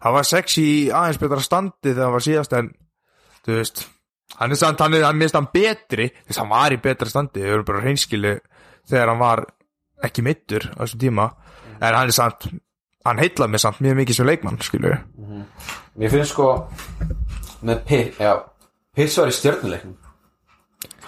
[0.00, 2.70] Hann var sexy í aðeins betra standi þegar hann var síðast en
[3.44, 3.84] þú veist
[4.40, 7.10] hann er samt, hann er, hann minnst hann betri þess að hann var í betra
[7.10, 8.34] standi, þau eru bara hreinskilu
[8.88, 9.44] þegar hann var
[10.06, 11.26] ekki mittur á þessum tíma,
[11.76, 12.46] en hann er samt
[13.04, 14.96] hann heitlaði mig samt mjög mikið sem leikmann skilur
[16.00, 16.46] Mér finnst sko
[17.66, 18.32] með Pitt, já
[18.96, 19.92] Pitt var í stjörnuleiknum.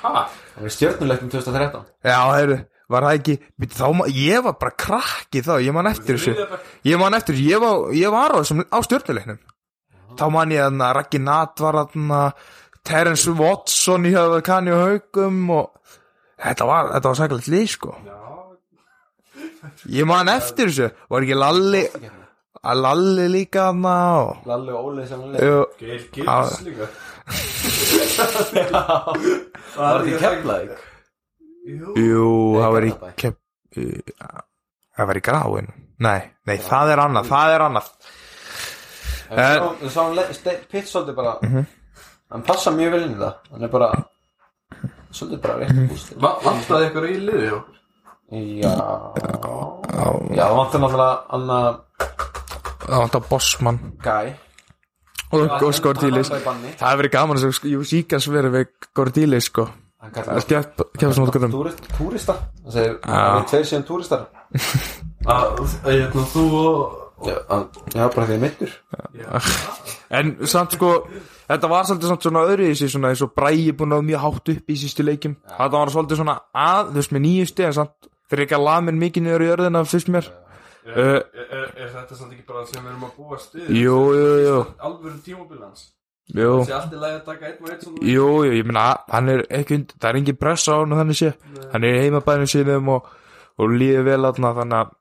[0.02, 0.10] Hæ?
[0.12, 2.58] Hann var í stjörnuleiknum 2013 Já, heyrðu,
[2.92, 3.38] var það ekki
[3.72, 6.60] þá, ég var bara krakki þá, ég man eftir þessu.
[6.86, 9.40] Ég man eftir þessu, ég var, ég var á þessum á stjórnuleiknum
[10.18, 11.92] þá man ég að Raggi Nat var að
[12.86, 15.94] Terence Watson í höfðu kanni og haugum og
[16.42, 17.94] þetta var, þetta var sækilegt lið sko.
[19.94, 20.90] Ég man eftir þessu.
[21.12, 21.84] Var ekki Lalli
[22.62, 25.22] að Lalli líka hana og Lalli og Óli sem
[25.78, 26.90] Geir Gils líka.
[29.72, 30.91] Var þetta í
[31.62, 31.98] Keflavík?
[32.02, 32.26] jú,
[32.58, 33.38] það var í kepp
[33.78, 34.42] uh,
[34.98, 35.68] það var í gráin.
[36.02, 37.90] Nei, nei, það er annað, það er annað.
[40.36, 41.36] Ste- Pitt svolítið bara
[42.32, 43.38] Hann passa mjög vel inn í það.
[43.52, 43.88] Hann er bara
[45.12, 47.60] Svolítið bara rétt búst Vantaði ykkur í liði hjá
[48.32, 48.72] Já.
[50.32, 51.58] Já, það vantar náttúrulega Anna
[52.82, 53.80] það þetta Bossmann.
[54.02, 54.30] Guy.
[55.32, 55.42] Og,
[56.44, 56.72] banni.
[56.76, 59.66] það hefur verið gaman að sjá, ég síkast verið við Skortílis sko
[60.02, 62.34] Það er túrista
[62.64, 63.20] Það segir Já.
[63.36, 64.24] Við tveir síðan túristar.
[65.86, 68.72] Hérna þú og Já, bara því að mittur
[70.10, 70.90] En samt sko
[71.46, 74.22] Þetta var svolítið samt svona öðru í sig svona eins og Bræi búin að mjög
[74.24, 75.34] hátt upp í sístu leikjum.
[75.52, 79.26] Þetta var svolítið svona að Þú veist með nýju samt Fyrir ekki að lamin mikið
[79.26, 80.28] niður í jörðina fyrst mér.
[80.88, 83.66] Er, er, er, er þetta samt ekki bara sem við erum að búa stuð?
[83.76, 84.54] Jú, jú, jú.
[84.88, 85.84] Alvöru tímabilans
[86.32, 86.62] Jú,
[88.06, 91.32] jú, jú, ég meina hann er ekki Það er engin pressa á hann þannig sé.
[91.72, 93.08] Hann er í heimabænum sínum og,
[93.58, 94.92] og líður vel aðna þannig að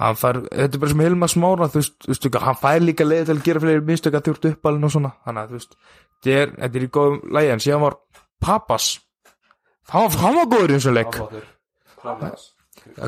[0.00, 3.06] hann fær, þetta er bara sem Hilma Smára þú veist, þú veist, hann fær líka
[3.06, 5.12] leið til að gera fleiri mistök að þjórtu uppalinn og svona.
[5.28, 5.78] Þannig að þú veist,
[6.26, 7.98] er, þetta er í góðum lægi en síðan var
[8.46, 8.90] Pappas.
[9.92, 11.20] Hann var, hann var góður í þessum leik.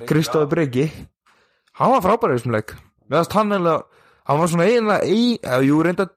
[0.08, 0.86] Kristóði Breki.
[1.80, 2.76] Hann var frábæri í þessum leik.
[3.08, 3.97] Meðast hann eiginlega,
[4.28, 6.08] hann var svona eiginlega ein, eða, jú, reynda,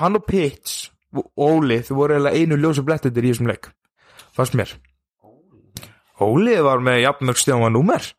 [0.00, 0.78] hann og Pitts
[1.16, 3.70] og Óli, þau voru eiginlega einu ljósu blettindir í þessum leik
[4.36, 4.76] fannst mér.
[6.20, 8.10] Óli var með jafnmörg var númer.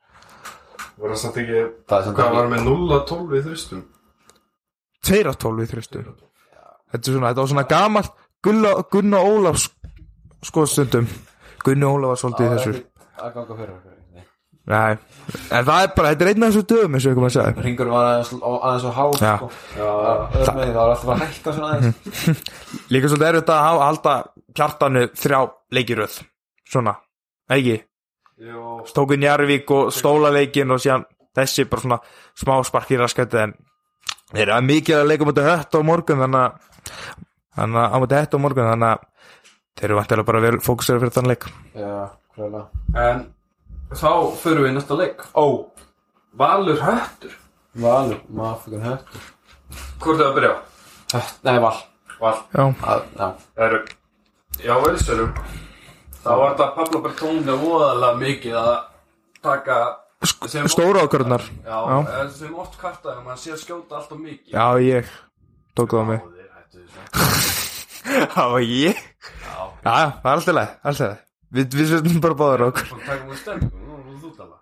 [1.01, 3.41] Var það samt ekki Það var með 0 að 12 í
[5.31, 8.11] af tólf í þrjustu þetta, er svona, þetta var svona gamalt
[8.41, 9.67] Gunna, Gunna Ólafs
[10.45, 11.07] sko stundum
[11.65, 12.75] Gunni Ólaf var svolítið í þessu.
[13.21, 14.00] Að ganga fyrir okkur
[14.69, 14.97] nei.
[15.51, 17.63] En það er bara, þetta er einn af þessu dögum eins og ykkur maður sagði.
[17.65, 19.35] Ringur var aðeins, aðeins og há Já.
[19.37, 19.49] sko.
[19.77, 22.43] Öðrum megin, Það var alltaf að hækka svona aðeins.
[22.93, 24.13] Líka svolítið er þetta að halda
[24.59, 25.39] kjartanu þrjá
[25.77, 26.19] leikiröð
[26.71, 26.93] Svona,
[27.51, 27.77] ekki?
[28.41, 31.03] Jó Stóku Njarvík og stólaleikin og síðan
[31.37, 31.97] þessi bara svona
[32.39, 33.53] smá sparki raskætti en
[34.31, 38.17] þeir eru að mikið að leika mútið hött á morgun þannig að að á mútið
[38.23, 39.05] hött á morgun þannig að
[39.79, 41.45] þeir eru vantilega bara vel fókusera fyrir þann leik.
[41.75, 41.93] Já,
[42.35, 43.21] hlæðilega En
[43.91, 45.23] þá förum við í næsta leik.
[45.35, 45.45] Ó,
[46.39, 47.33] Valur Höttur.
[47.81, 49.25] Valur, maður fyrir höttur.
[50.03, 50.51] Hvort er að byrja?
[51.13, 51.77] Hött, nei, val.
[52.21, 52.35] Val.
[52.53, 53.27] Já, að, Já,
[53.65, 53.79] Eru
[54.61, 55.31] Já, velsturum
[56.21, 58.73] Þá var þetta Pablo Bertóni voðalega mikið að
[59.41, 59.77] taka
[60.51, 61.97] sem- stóra ákvörðnar Já, Já.
[62.21, 64.51] en sem oft kartaði að maður sé að skjóta alltaf mikið.
[64.53, 65.09] Já, ég.
[65.75, 66.21] Tók það á mig.
[66.21, 67.57] Báðir hættu þessu.
[68.35, 69.01] Já, ég?
[69.41, 71.19] Já, já, það er alltaf leið, alltaf leið
[71.51, 72.85] Við, við setjum bara báður okkur.
[72.87, 74.59] Svo takum við stemmingu, nú erum þú tala.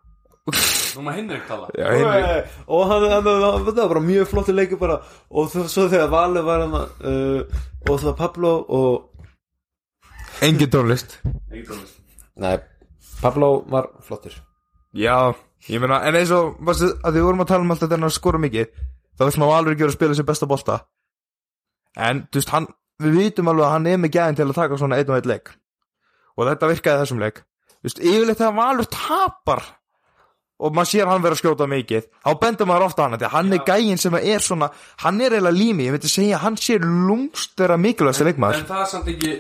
[0.95, 1.67] Nú má Hinrik tala.
[1.78, 4.95] Já, Henrik og hann, hann, hann, það var bara mjög flottu leikur bara.
[5.30, 9.06] Og þú, svo þegar Valur var hann uh, og það var Pablo og
[10.41, 11.19] Engin tónlist.
[11.52, 12.02] Ekki tónlist.
[12.39, 12.56] Nei,
[13.19, 14.39] Pablo var flottur.
[14.95, 15.36] Já,
[15.69, 18.10] ég meina, en eins og varstu, að því við vorum að tala um alltaf þennan
[18.10, 18.69] að skora mikið
[19.19, 20.82] þá veist maður alveg verið að spila sér besta bolta.
[21.99, 22.69] En, þú veist, hann
[23.04, 25.34] við vitum alveg að hann er með gæðin til að taka svona einn og einn
[25.36, 25.52] leik
[26.39, 27.43] og þetta virkaði þessum leik.
[27.80, 29.65] Þú veist, yfirleitt þegar Valur tapar
[30.60, 33.54] og maður sér hann vera að skjóta mikið þá bendur maður ofta hann að hann
[33.56, 34.67] er gægin sem er svona
[35.06, 38.65] hann er eiginlega lími, ég segja að hann sé lúmst vera mikilvægast leikmaður.
[38.65, 39.38] En það er samt ekki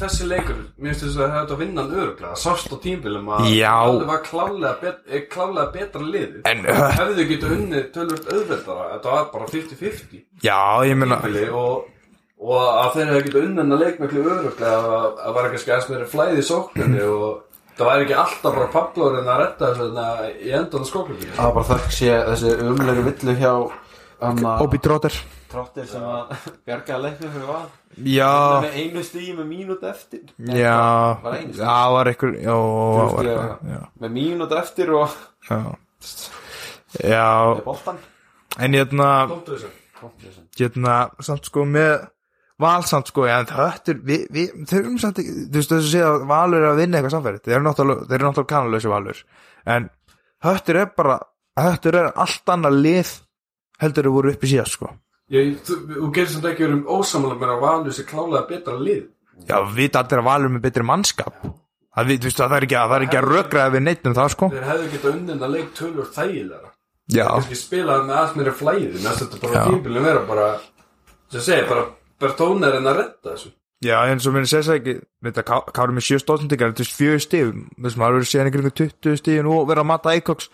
[0.00, 3.30] þessi leikur, mér finnst þess að það hefði að vinna hann öruglega, sást á tímbilum
[3.32, 3.76] að Já.
[3.86, 8.88] það var klálega, bet, eh, klálega betra liði En, uh, hefðu getið unnið tölvöld auðveldara
[8.94, 10.60] þetta var bara 50-50 já,
[10.90, 11.88] ég meina tímbili og,
[12.40, 15.92] og að þeir hefðu getið unnið hann að leikmækli öruglega að, að var ekki skæðast
[15.92, 17.26] meiri flæði í sókninni og
[17.76, 21.56] það væri ekki alltaf bara papplórin að retta þessu þarna í endan skóklinni Það var
[21.58, 23.52] bara þökk sé þessi umlegu villu hjá
[24.20, 25.14] að Obi Trotter.
[25.50, 26.34] Trottir sem að
[26.68, 27.62] bjargaði leiknum fyrir val.
[28.06, 30.28] Já, með einu stíði með mínút eftir.
[30.38, 30.76] Nei, já.
[31.24, 35.16] var einu já, var eitthvað já, var eitthvað já, með mínút eftir og
[35.48, 35.58] já.
[37.00, 37.26] Já,
[37.56, 38.00] með boltan
[38.58, 39.72] en hérna Tóttu þessu.
[39.98, 42.06] Trottir sem hérna, samt sko með
[42.60, 45.92] valsamt sko, en þetta er við, við, þeir eru samt ekki, þú veist þess að
[45.94, 49.22] segja að valur er að vinna eitthvað samfærið, þeir eru náttúrulega þeir kannalösi valur,
[49.74, 49.88] en
[50.46, 51.16] höttur er bara,
[51.60, 53.14] höttur er allt annað lið
[53.80, 54.86] heldur þeir voru upp í síðast sko.
[55.30, 55.74] Ég, þú,
[56.14, 59.04] gerir samt ekki verið ósamála með að valur sér klálega betra lið.
[59.46, 61.34] Já, við allir að valur með betri mannskap.
[61.90, 64.46] Það, við, það er ekki að, er ekki að rökraða við neitt um það sko.
[64.50, 66.68] þeir hefðu getið unnið að leik tölvöld þægilega.
[67.10, 68.88] Kannski spilaði með allt meira flæði
[72.20, 73.50] mér Bertone er en að redda þessu.
[73.80, 77.22] Já, eins og minni segja ekki þetta Ká- Kári með sjö stóðsendingar, þetta er fjögur
[77.24, 80.50] stíf þessum maður verið síðan ykkur 20 stíf og verið að mata Eikoks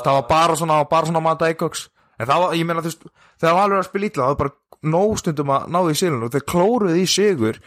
[0.00, 1.82] það var bara svona, það var bara svona að mata Eikoks
[2.18, 3.04] en það var, ég meina, þú veist,
[3.42, 4.54] þegar Valur er að spila ítla, það var bara
[4.94, 7.60] nóstundum að ná í sigurinn og þeir klóruðu í sigur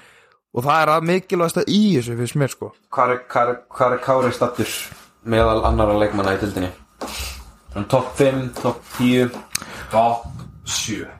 [0.57, 2.71] og það er að mikilvægast að í þessu finnst mér sko.
[2.97, 3.53] Hvað er, er,
[3.91, 4.73] er Kári stattur
[5.29, 6.71] meðal annara leikmanna í tildinni?
[7.91, 9.29] Top 5, top 10
[9.93, 10.25] top
[10.65, 11.16] 7 já,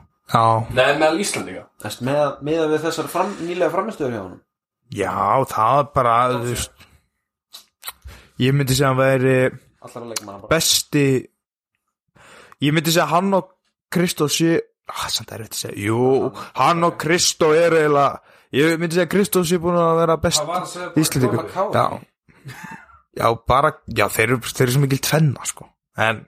[0.76, 4.40] Nei, meðal Íslandinga Þess, með, með við þessar fram, nýlega framistöður hjá honum?
[4.92, 5.14] Já,
[5.52, 6.86] það er bara þú veist
[8.38, 9.36] ég myndi segja að hann væri
[10.50, 11.06] besti
[12.64, 13.52] ég myndi segja að hann og
[13.92, 14.56] Kristó sé
[14.92, 19.08] ah, samt er þetta að segja, jú hann og Kristó eru eiginlega ég myndi segja
[19.08, 20.44] að Kristó sé búin að vera best
[21.52, 21.72] Kári?
[21.76, 21.86] já,
[23.18, 25.68] já, bara, já, þeir eru, þeir eru svo mikil tvenna, sko.
[25.98, 26.22] En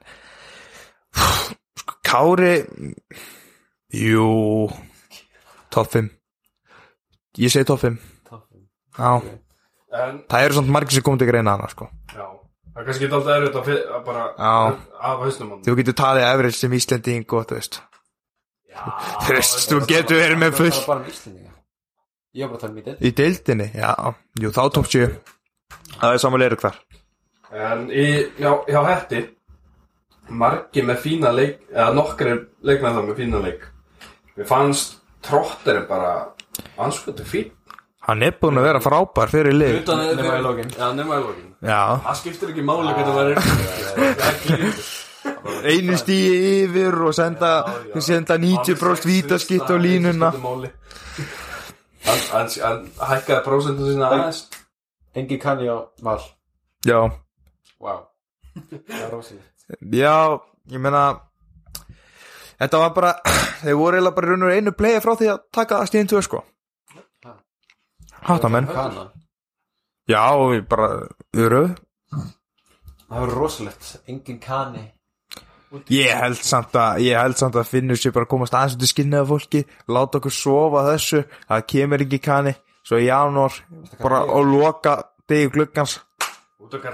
[1.14, 2.54] sko, Kári
[3.94, 4.70] jú
[5.74, 6.10] top 5
[7.40, 7.98] ég segi top 5
[8.28, 8.66] Top fimm.
[8.98, 9.12] já,
[9.90, 11.88] En, það eru svona margir sem komið til greina hana, sko.
[12.14, 12.26] Já.
[12.70, 14.50] Það er kannski ekki alltaf erfitt að, að bara Já.
[15.10, 17.80] af hausnum hann þú getur talið efrið sem Íslending og þú veist.
[19.26, 21.50] Þú veist, þú getur verið með Það full var bara um Íslendinga.
[22.38, 23.90] Ég var bara að tala um í dild í deildinni, já,
[24.44, 25.10] jú, þá top 7
[25.98, 26.78] það er samanlega þar.
[27.50, 28.06] En í,
[28.38, 29.24] já, já, hætti
[30.30, 33.64] Margi með fína leik Eða nokkri leikmenn það með fína leik
[34.36, 36.12] Mér fannst trotterinn bara
[36.78, 37.50] Anskotu fín
[38.10, 39.86] hann er búin að vera frábær fyrir lið.
[39.86, 40.70] Nema í lokin.
[40.74, 41.50] Já, nema í lokin.
[41.62, 44.76] Já, Það skiptir ekki máli hvernig það er Það er klíður
[45.70, 46.30] einu stíi
[46.64, 47.50] yfir og senda,
[48.00, 50.30] senda 90% vítaskitt á línuna.
[52.30, 52.48] Hann
[52.96, 54.38] hækkaði prósentu sína aðeins.
[55.14, 56.22] Engi kann ég á val.
[56.86, 57.00] Já,
[59.12, 59.58] rosalegt.
[59.92, 60.16] Já,
[60.72, 61.04] ég meina
[62.60, 63.12] þetta var bara
[63.64, 66.44] þeir voru eiginlega bara raun og einu playa frá því að taka stíðin 2 sko.
[68.20, 68.68] Hátta menn
[70.10, 70.90] já, og við bara
[71.36, 71.70] öruð
[73.10, 74.82] Það var rosalegt Engin kani.
[75.90, 78.84] Ég held samt að, ég held samt að finnur sér bara að komast aðeins út
[78.86, 82.52] í skinnið af fólki, láta okkur sofa þessu, það kemur ekki kanni,
[82.86, 83.58] svo í janúar,
[84.02, 84.94] bara að loka
[85.30, 85.96] degi gluggans,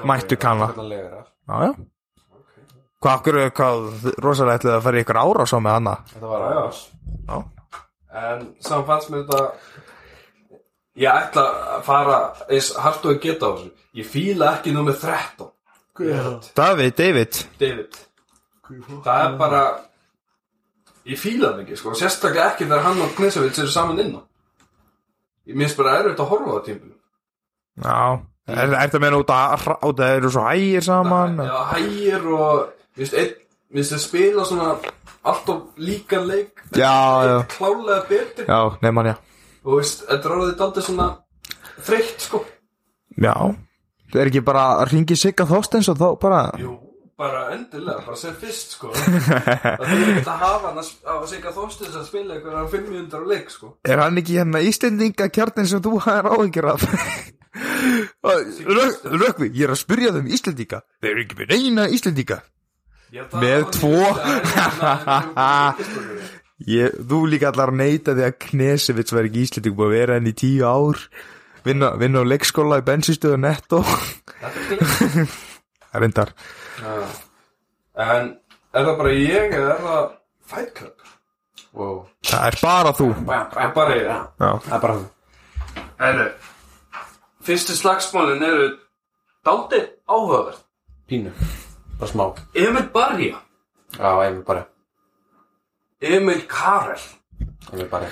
[0.09, 0.71] mættu kanna.
[0.77, 1.71] Já, já.
[3.07, 5.93] Hvað, okkur, hvað, rosalega ætlaði að fara í ykkur ára svo með hana?
[6.11, 6.63] Þetta var Já,
[7.29, 7.37] já.
[8.17, 9.43] En saman fannst mér þetta
[10.97, 11.45] Ég ætla
[11.77, 12.17] að fara
[12.49, 13.71] eins hart og ég geta á þessu.
[13.95, 15.53] Ég fíla ekki nummer 13
[16.57, 17.99] David, David, David.
[19.05, 19.63] Það er bara
[21.07, 21.95] Ég fíla það ekki sko.
[21.95, 24.23] Sérstaklega ekki þegar hann og Knesevits eru saman inn á
[25.47, 26.97] Ég minnst bara erfitt að horfa á tímpinu
[27.77, 31.39] já, er, er það meina út að, að þeir eru svo hægir saman?
[31.45, 33.35] Já, hægir og Einn
[33.75, 34.69] Minnst þeir spila svona
[35.27, 36.61] Alltaf líka leik.
[36.79, 36.93] Já,
[37.27, 37.39] já.
[37.51, 38.45] Klálega betur.
[38.47, 39.15] Já, nefnum já.
[39.67, 41.07] Og veist, þetta er orðið daldið svona
[41.87, 42.41] Þreytt sko.
[43.19, 43.35] Já,
[44.13, 46.77] það er ekki bara að ringi Sigga Þorsteins og þá bara, Jú,
[47.19, 48.93] bara endilega, bara sem fyrst sko.
[48.95, 52.89] Það er ekki að hafa hann að, sp- að segja þóstins að spila einhverja fimm
[52.95, 53.75] mínútur á leik sko.
[53.85, 56.87] Er hann ekki hérna Íslendinga kjarnin sem þú hafðir áhengir af?
[58.27, 60.81] Rök- Rökkvi, ég er að spyrja þeim Íslendinga.
[61.03, 62.39] Þeir eru ekki með eina Íslendinga.
[62.39, 62.56] Ég það
[63.41, 64.01] Með tvo.
[66.67, 70.19] ég, Þú líka allar að neita því að Knesevits var ekki Íslendinga búið að vera
[70.19, 71.03] henni í tíu ár
[71.67, 73.81] Vinna, vinna á leikskóla í bensinstöðu netto.
[74.39, 75.31] Þetta er
[75.91, 76.31] Það reyndar.
[77.97, 78.29] En
[78.71, 80.05] er það bara ég eða er það
[80.47, 80.95] Fight Club?
[81.77, 83.09] Wow Það er bara þú.
[83.27, 84.07] Það er bara ég
[84.39, 85.07] Það er bara þú.
[85.97, 86.29] Herru,
[87.49, 88.69] fyrstu slagsmálin eru
[89.47, 90.63] dálítið áhugaverð.
[91.11, 91.35] Pínu
[91.99, 93.43] Bara smá Emil Barja,
[93.97, 94.67] Já, Emil bara
[96.01, 97.05] Emil Karel.
[97.73, 98.09] Emil bara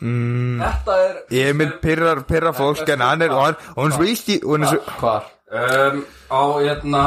[0.00, 1.16] mm, Þetta er...
[1.48, 4.40] Emil pyrrar, pyrrar fólk en hann er, og hann, er svo illt í
[5.00, 5.32] Hvar?
[5.46, 7.02] Um, á, hérna...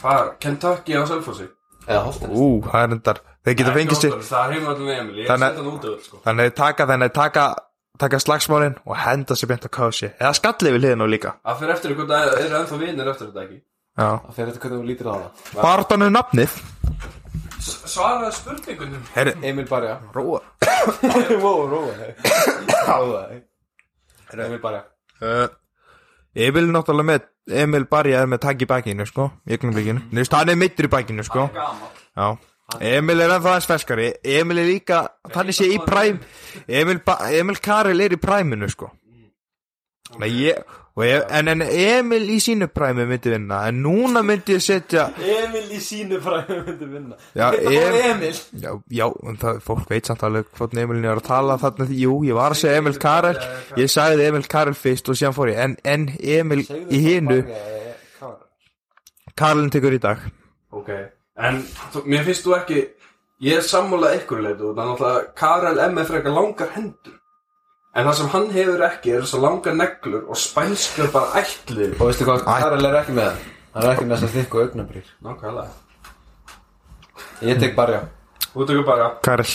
[0.00, 0.32] Hvar?
[0.40, 1.48] Kentucky á Selfossi.
[1.86, 5.16] Eða Holtens ú, það er endar þeir geta fengið sér, Það er heimallin við Emil,
[5.18, 6.20] ég er hann út af sko.
[6.26, 7.46] þannig að taka þannig að taka,
[7.98, 11.58] taka slagsmálin og henda sér beint á kási eða skallið við hliðin og líka Það
[11.62, 13.58] fyrir eftir hvort það eru ennþá vinir eftir þetta ekki.
[13.92, 15.40] Já, Það fer þetta hvernig þú lítir á það.
[15.60, 16.54] Barðan er nafnið?
[17.62, 19.02] Svaraði spurningunum.
[19.14, 20.40] Herri, Emil bara róa.
[21.42, 22.30] Wow, róa þig.
[22.88, 23.42] Róa þig.
[24.32, 24.78] Emil bara
[25.20, 25.44] uh,
[26.34, 27.26] Emil er náttúrulega með
[27.62, 30.88] Emil Barja er með takk í bakinu sko í augnablikinu, Þú veist, hann er mittur
[30.88, 31.44] í bakinu sko.
[31.52, 32.00] Gaman.
[32.16, 32.30] Já.
[32.88, 34.06] Emil er ennþá aðeins ferskari.
[34.24, 35.02] Emil er líka,
[35.34, 36.22] þannig sé í præm
[36.66, 38.88] Emil, Ba- Emil Karel er í præminu sko.
[40.22, 44.58] Nei, ég, og ég, en, en Emil í sínu præmi myndi vinna En núna myndi
[44.58, 47.16] ég setja Emil í sínu fræði myndi vinna.
[47.32, 48.40] Já, bara Em- Emil.
[48.60, 49.06] Já, já,
[49.40, 52.52] það, fólk veit samt alveg hvort Emilin er að tala þarna því, jú, ég var
[52.52, 53.40] að segja Emil Karel.
[53.80, 55.62] Ég sagði Emil Karel fyrst og síðan fór ég.
[55.64, 57.40] En, en Emil í hinu
[59.38, 60.20] Karelin tekur í dag.
[60.76, 60.90] Ok,
[61.40, 61.62] en
[61.94, 62.82] þú, mér finnst þú ekki
[63.42, 65.96] Ég er sammálað ykkur leitu Þannig að Karel M.
[65.98, 67.16] er frekar langar hendur
[67.94, 72.06] En það sem hann hefur ekki er þessar langar neglur og spænskur bara ætlið Og
[72.08, 73.42] veistu hvað, Karel er ekki með það
[73.74, 75.74] Hann er ekki með þessar þykku augnabrýr Nákvæmlega.
[77.48, 78.02] Ég tek bara já
[78.52, 79.48] Þú tekur bara, Karel.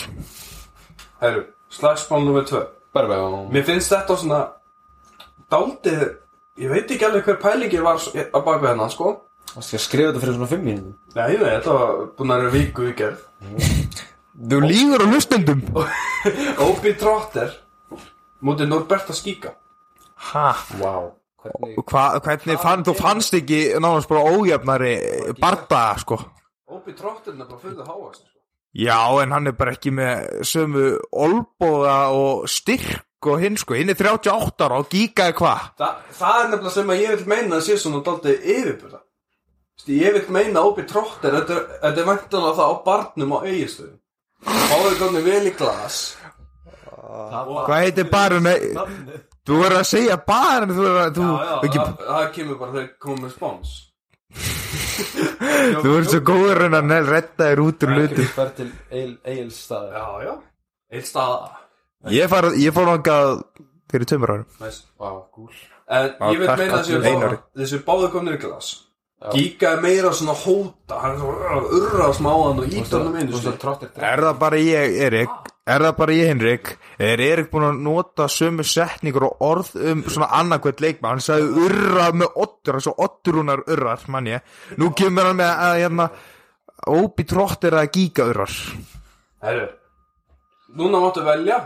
[1.21, 2.61] Herru, slagsmál tvö.
[2.93, 3.25] Bara já.
[3.53, 4.39] Mér finnst þetta svona
[5.53, 6.01] Daldið,
[6.59, 9.11] ég veit ekki alveg hver pælingi var s- á bakveg hennan sko.
[9.53, 10.95] Það skal skrifa þetta fyrir svona fimm mínútum?
[11.15, 13.21] Nei, nei, þetta var búin að vera viku í gerð.
[14.49, 15.61] Þú lígur á hlustendum.
[16.67, 17.53] Obi Trotter
[18.45, 19.55] Mútið Norberta Skíka.
[20.31, 20.49] Ha?
[20.81, 21.13] Wow
[21.47, 24.95] Hvernig Hva, hvernig fann, þú fannst ekki nánast bara ójöfnari
[25.39, 26.17] barda, sko?
[26.73, 28.33] Obi Trotter er bara fullið háast sko.
[28.77, 33.77] Já, en hann er bara ekki með sömu olbóða og styrk og hinn, sko.
[33.77, 35.69] Hinn er 38 ára og gíkaði hvað?
[35.79, 39.03] Þa, Það er nefnilega sem að ég vil meina að sé svona daldið yfirbúða
[39.87, 43.39] Ég vil meina að Obi Trotter Þetta er, þetta er væntanlega það á barnum á
[43.45, 43.99] eigistöðum
[44.47, 46.16] Fáðu komni vel í glas
[47.07, 48.57] Hvað heitir bara, nei
[49.47, 50.17] Þú verður að segja
[51.03, 53.75] að, þú, Já, já, ekki, það, það kemur bara þegar komum með spáns
[55.77, 59.61] þú verður svo góður en að neil redda þér út úr hluti Fer til Egil's
[59.67, 60.33] staði Já, já.
[60.91, 61.63] Eitt staða
[62.13, 63.31] Ég, ég fór langað
[63.91, 64.11] fyrir
[65.87, 67.39] En Já, ég takk, meina einari.
[67.55, 68.71] Þessi báðu komnir í glas.
[69.31, 70.97] Gíka er meira svona hóta.
[70.99, 73.39] Hann er svona urra smáðan og íta hann um einu
[73.95, 75.53] Er það bara ég, Erik?
[75.67, 76.69] Er það bara ég, Henrik?
[77.03, 81.17] Er Erik búin að nota sömu setningur og orð um svona annarkvæmt leikmann?
[81.17, 84.45] Hann sagði urra með oddur, þessu oddurúnar urrar, mann ég.
[84.79, 86.05] Nú kemur hann með að, hérna,
[86.87, 88.53] óbi tróttir að gíka urrar.
[89.43, 89.67] Herru
[90.77, 91.59] Núna máttu velja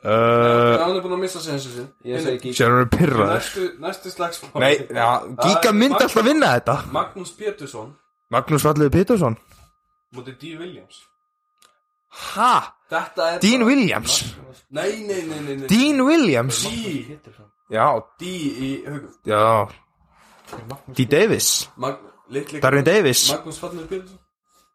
[0.00, 2.88] Uh, Hann er búin að missa sig þessu sinn Ég segi ekki Sér hann er
[2.88, 3.32] pyrraður.
[3.34, 5.08] Næstu, næstu slagsmál Nei, já,
[5.42, 6.76] gíka myndi alltaf vinna þetta.
[6.94, 7.90] Magnús Pétursson
[8.32, 9.36] Magnús Valliði Pétursson.
[10.16, 10.56] Mútið D.
[10.58, 11.04] Williams
[12.34, 12.54] Ha?
[12.90, 14.16] Þetta er Dean Williams?
[14.74, 15.68] Nei, nei, nei, nei, nei.
[15.70, 16.64] Dean Williams?
[16.66, 17.18] D.
[17.70, 17.86] Já,
[18.18, 19.44] D í hugum já.
[20.90, 21.06] D.
[21.06, 21.68] Davis.
[22.58, 23.28] Darren Davis.
[23.30, 24.18] Magnús Fallur Pétursson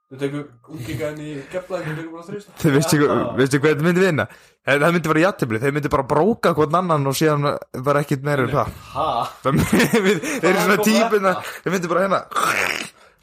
[0.05, 4.25] Þú tekur ungingan í keflaði Þú tekur bara þrýsta Þið veistu, hvað þetta myndi vinna?
[4.65, 7.47] Það myndi vera jættibli, þeir myndi bara bróka hvern annan og síðan
[7.85, 8.75] bara ekkert meira um það.
[8.93, 9.07] Ha?
[9.41, 11.33] Það myndi, svona típuna,
[11.65, 12.21] þeir myndi bara hérna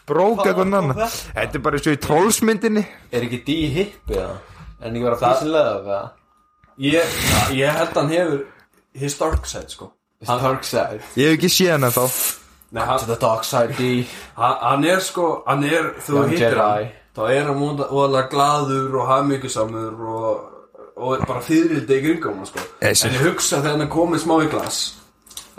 [0.08, 0.96] hvern kom annan.
[1.34, 2.82] Þetta er bara eins og í trollsmyndinni.
[3.12, 4.36] Er ekki D hippi eða?
[4.82, 6.02] Er hann ekki verið að löf eða?
[6.82, 7.16] Ég,
[7.54, 8.38] ég held hann hefur
[8.96, 9.90] His dark side sko
[10.22, 12.06] It's dark side Ég hef ekki séð hann þá.
[12.72, 13.90] Nei, To hann, the dark side D
[14.38, 17.60] hann, hann er sko Hann er, þú hittir hann Þá er hann
[17.92, 20.64] óalega glaður og hafmyggisamur og,
[20.96, 23.06] og bara fyririldi í kringum hann sko Þessi.
[23.10, 24.80] En ég hugsa þegar hann er komið smá í glas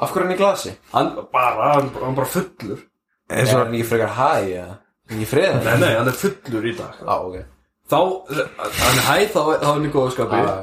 [0.02, 0.74] Af hverju er hann í glasi?
[0.96, 2.82] Hann bara, hann, hann bara fullur
[3.30, 4.76] Er hann ekki frekar hæ eða?
[5.10, 5.64] Hann ekki friðan?
[5.64, 7.00] Nei, nei, hann er fullur í dag.
[7.08, 7.38] Á, ok.
[7.94, 7.98] Þá,
[8.80, 10.54] hann er hæð, þá, er hann í góðskapi Já.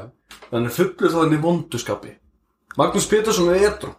[0.51, 2.13] Hann er fullur, þá er hann í vonduskapi
[2.79, 3.91] Magnús Pétursson er edru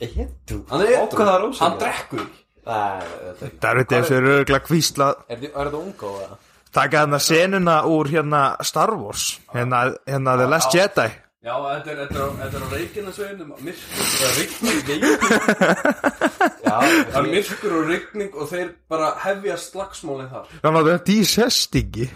[0.00, 2.26] Hittu Hann er edru, hann drekkur
[2.66, 6.36] þetta er það eru þessu örgla kvísla, Er er þetta unga eða?
[6.76, 11.06] taka hérna senuna úr hérna Star Wars, hérna, hérna The Last Jedi.
[11.46, 16.30] Já, þetta er, þetta er, á- þetta er á reikinasveginum Myrkur, það er rigning Já,
[16.82, 20.54] Það er myrkur og rigning og þeir bara hefja slagsmálið þar.
[20.62, 22.08] Þannig að þetta í sest ekki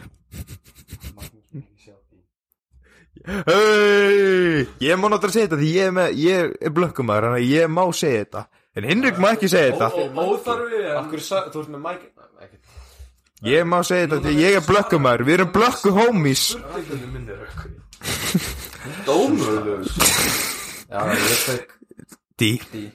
[3.30, 7.50] Hei, ég má náttúrulega segja þetta því ég er, með, ég er blökkumæður Þannig að
[7.52, 8.42] ég má segja þetta.
[8.74, 9.88] En Hinrik má ekki segja þetta.
[10.24, 10.80] Óþarfi
[11.52, 12.06] þú ert með mæk.
[13.50, 15.26] Ég má segja þetta því ég er blökkumæður.
[15.28, 16.46] Við erum blökku homies.
[19.06, 19.92] Dómurlaus.
[20.90, 21.76] Já, ég tek
[22.40, 22.88] Dí Dí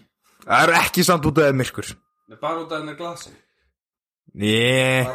[0.45, 1.91] Það eru ekki samt út af það myrkur
[2.41, 3.31] Bara út af henni glasi.
[4.35, 5.05] Né.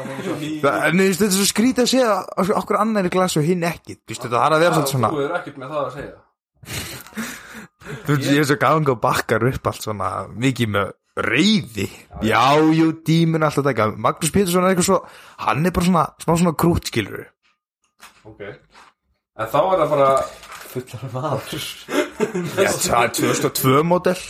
[0.63, 3.99] Það nei, þetta er svo skrítið að segja Okkur annar er glas og hinn ekki.
[4.09, 6.15] Þetta það er að vera svolítið svona Þú er ekkert með það að segja.
[8.07, 10.11] Þú veist ég er svo ganga og bakkar upp allt svona
[10.47, 10.93] Mikið með
[11.27, 11.89] reyði
[12.25, 12.45] Já,
[12.77, 13.91] jú, dímun alltaf taka.
[13.97, 15.01] Magnús Pétursson er eitthvað svo
[15.45, 17.27] Hann er bara svona, smá svona krút skilur
[18.31, 18.45] Ok.
[18.47, 20.11] En þá er það bara
[20.71, 21.67] Fullar maður
[22.63, 24.23] Já, það er 2002 model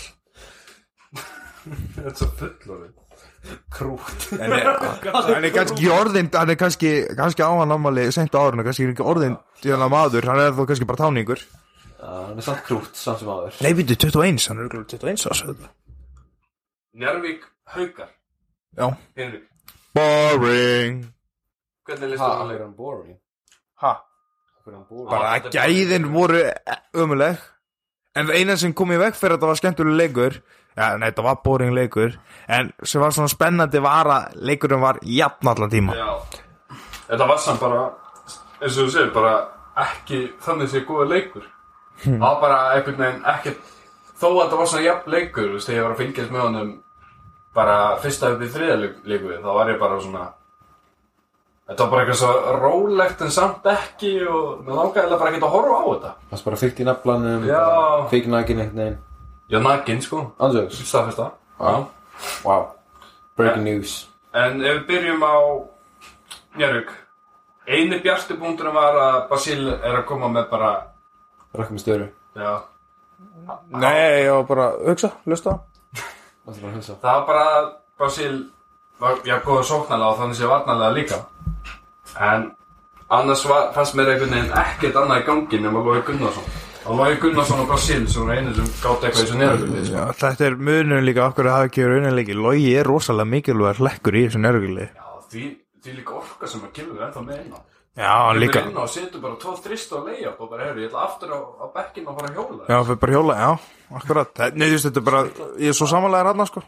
[1.64, 2.96] Þetta er svo fullorinn
[3.72, 4.68] Krút En er,
[5.12, 8.86] hann er kannski orðin Hann er kannski, kannski á hann ámali Seint á árinu, kannski
[8.86, 11.42] er ekki orðin Djóna maður, hann er þó kannski bara táningur.
[12.00, 15.42] Hann er samt krút, samt sem maður Nei, býttu, 21, hann er örugglega 21 ás
[17.00, 18.08] Njárvík Haukar.
[18.76, 18.86] Já.
[19.16, 19.44] Henrik
[19.94, 21.04] Boring.
[21.86, 22.62] Hvernig listu Ha, það hann er leik?
[22.64, 23.16] hann boring?
[23.80, 25.06] Boring?
[25.11, 26.40] Bara gæðin voru
[26.94, 27.38] ömuleg
[28.16, 30.36] en það eina sem kom í veg fyrir að þetta var skemmtuleg leikur
[30.76, 32.16] ja, nei, þetta var boring leikur
[32.48, 35.94] en sem var svona spennandi var að leikurinn var jafn allan tíma.
[35.98, 36.11] Já.
[37.11, 37.80] Þetta var samt bara
[38.61, 39.34] eins og þú segir bara
[39.80, 41.46] ekki þannig sé góða leikur.
[42.04, 43.61] Það var bara einhvern veginn ekkert
[44.20, 46.44] þó að þetta var svona jafn leikur þú veist, þegar ég var að fylgjast með
[46.46, 46.70] honum
[47.54, 50.24] bara fyrsta upp í þriða leik- leiku þá var ég bara svona
[51.70, 55.52] Þetta var bara eitthvað svo rólegt en samt ekki og mér langaði bara ekki að
[55.52, 56.10] horfa á þetta.
[56.30, 57.44] Hann er bara fyrkt í naflanum.
[58.10, 58.98] Fyrk nakin einhvern veginn.
[59.50, 61.86] Já, nakin sko, Andjóks staðfesta Já.
[62.44, 62.66] Wow.
[63.38, 63.94] Breaking news.
[64.34, 65.34] En ef við byrjum á
[66.58, 66.92] Njörg
[67.70, 70.70] Einu bjartubúndurinn var að Basil er að koma með bara
[71.54, 72.06] Rökkum störu.
[72.34, 72.62] Já.
[73.70, 75.60] Nei, ég var bara hugsa, lusta
[75.94, 76.96] Það bara að hugsa.
[77.02, 77.68] Það var bara að
[77.98, 78.34] Basil
[79.00, 81.20] var já, góða sóknarlega og þannig sé varnarlega líka
[82.18, 82.50] En
[83.11, 86.50] annars var, fannst mér einhvern veginn ekkert annað í gangi nema Lói Gunnarsson.
[86.86, 90.04] Og Lói Gunnarsson og Basil sem voru einu sem gátt eitthvað í þessu nýrugulli sko.
[90.22, 94.16] Þetta er munum líka okkur að hafa ekki verið unnleiki Logi er rosalega mikilvæg hlekkur
[94.16, 95.44] í þessu nærguli Já, því,
[95.84, 97.61] því líka orka sem að kilur ennþá með á.
[98.00, 98.62] Já, hann líka.
[98.62, 101.04] Kemur inn á og setur bara tvo þrist og leiða og bara, heyrðu, ég ætla
[101.04, 102.61] aftur á, á bekkinn og fara að hjóla.
[102.70, 103.50] Já, fyrir bara hjóla, já,
[104.00, 104.42] akkurat.
[104.54, 105.22] Nei, þú veist, þetta er bara,
[105.58, 106.62] ég er svo samanlega rannar sko.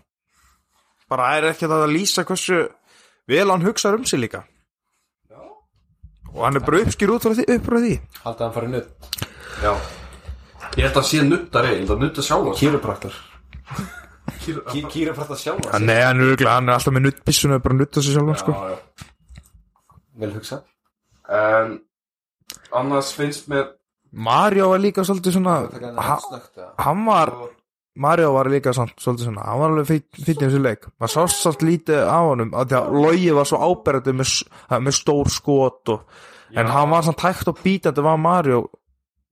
[1.12, 2.58] Bara er ekki það að lýsa hversu
[3.30, 4.42] vel hann hugsaður um sig líka.
[6.32, 7.94] Og hann er bara uppskýr út frá því, upp frá því.
[8.24, 8.90] Haldið hann farið nutt
[9.62, 9.72] Já.
[10.72, 13.16] Ég held að sé nuttari, ég held að nutta sjálf Kýrupraktor
[14.42, 17.80] Kýr Kýrupraktor sjálf Hann er, hann er, örugglega- hann er alltaf með nuttbissuna bara að
[17.82, 18.52] nutta sig sjálfan sko.
[18.52, 19.06] Já, já.
[20.22, 20.62] Vel hugsa
[21.28, 21.80] En
[22.72, 23.68] annars finnst mér
[24.12, 26.72] Mario var líka svolítið svona Taka hann ha, snögt eða?
[26.84, 27.30] Hann var,
[27.94, 30.86] Mario var líka samt, svolítið svona Hann var alveg fyrir þessu leik.
[30.96, 34.30] Maður sást samt lítið á honum af Því að Logi var svo áberandi með,
[34.80, 36.06] með stór skot og,
[36.56, 38.62] En hann var samt hægt og bítandi var Mario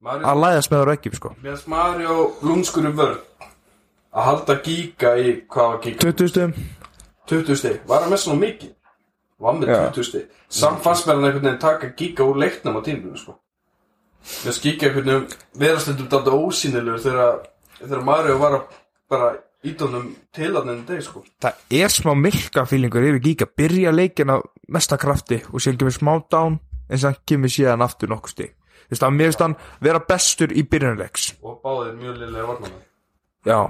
[0.00, 1.32] Mario, að læðast með það ekki sko.
[1.40, 3.48] Mér finnst Mario lúmskur í vörð
[4.11, 6.04] Að halda gíga í, hvað var gíga?
[6.04, 6.54] 20 stum
[7.30, 8.72] 20 stig, var hann með svona mikið?
[9.40, 9.76] Var með Já.
[9.94, 10.24] 20 stig.
[10.50, 13.36] Samt fannst mér hann einhvern veginn taka gíga úr leiknum á tíminu sko.
[14.20, 16.98] Mér finnst gíga einhvern veginn ósýnilegur
[17.81, 18.78] þegar, Mario var að
[19.11, 19.31] bara
[19.66, 21.22] ídónum til hann en deg sko.
[21.43, 25.97] Það er smá milka fílingur yfir gíka Byrja leikin af mesta krafti Og síðan kemur
[25.97, 26.59] smá down
[26.89, 28.55] En síðan kemur síðan aftur nokkuð stig.
[28.89, 32.87] Þú veist að mér finnst hann vera bestur í byrjunarleiks Og báðir mjög liðlega varnarmenn
[33.47, 33.61] Já.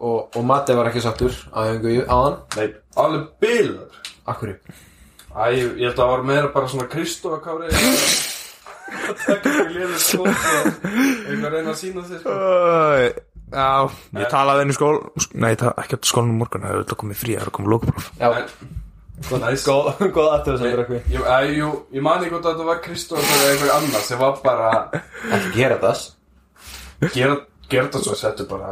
[0.00, 2.38] Og, og Matti var ekki sattur á hengu á hann.
[2.56, 4.56] Nei, alveg bilar Akkurri
[5.30, 8.29] Æ, ég held að það var meira bara svona Kristófa kári
[8.90, 10.28] Það tekja ekki liður og
[11.30, 12.34] einhver reyna að sína þig sko
[13.50, 14.98] Já, ég talaði henni í skól
[15.34, 18.10] Nei, það ekki að skólanum morgun Það er alltaf komið frí, það er komið lókupróf
[18.20, 18.28] Já,
[19.66, 22.54] góð Góð aftur þess að vera eitthvað Ég, æ, jú, ég man ekki hvort að
[22.54, 24.70] þetta var Kristófa eða einhver annar sem var bara
[25.56, 25.80] gera
[27.90, 28.70] þetta svo settu bara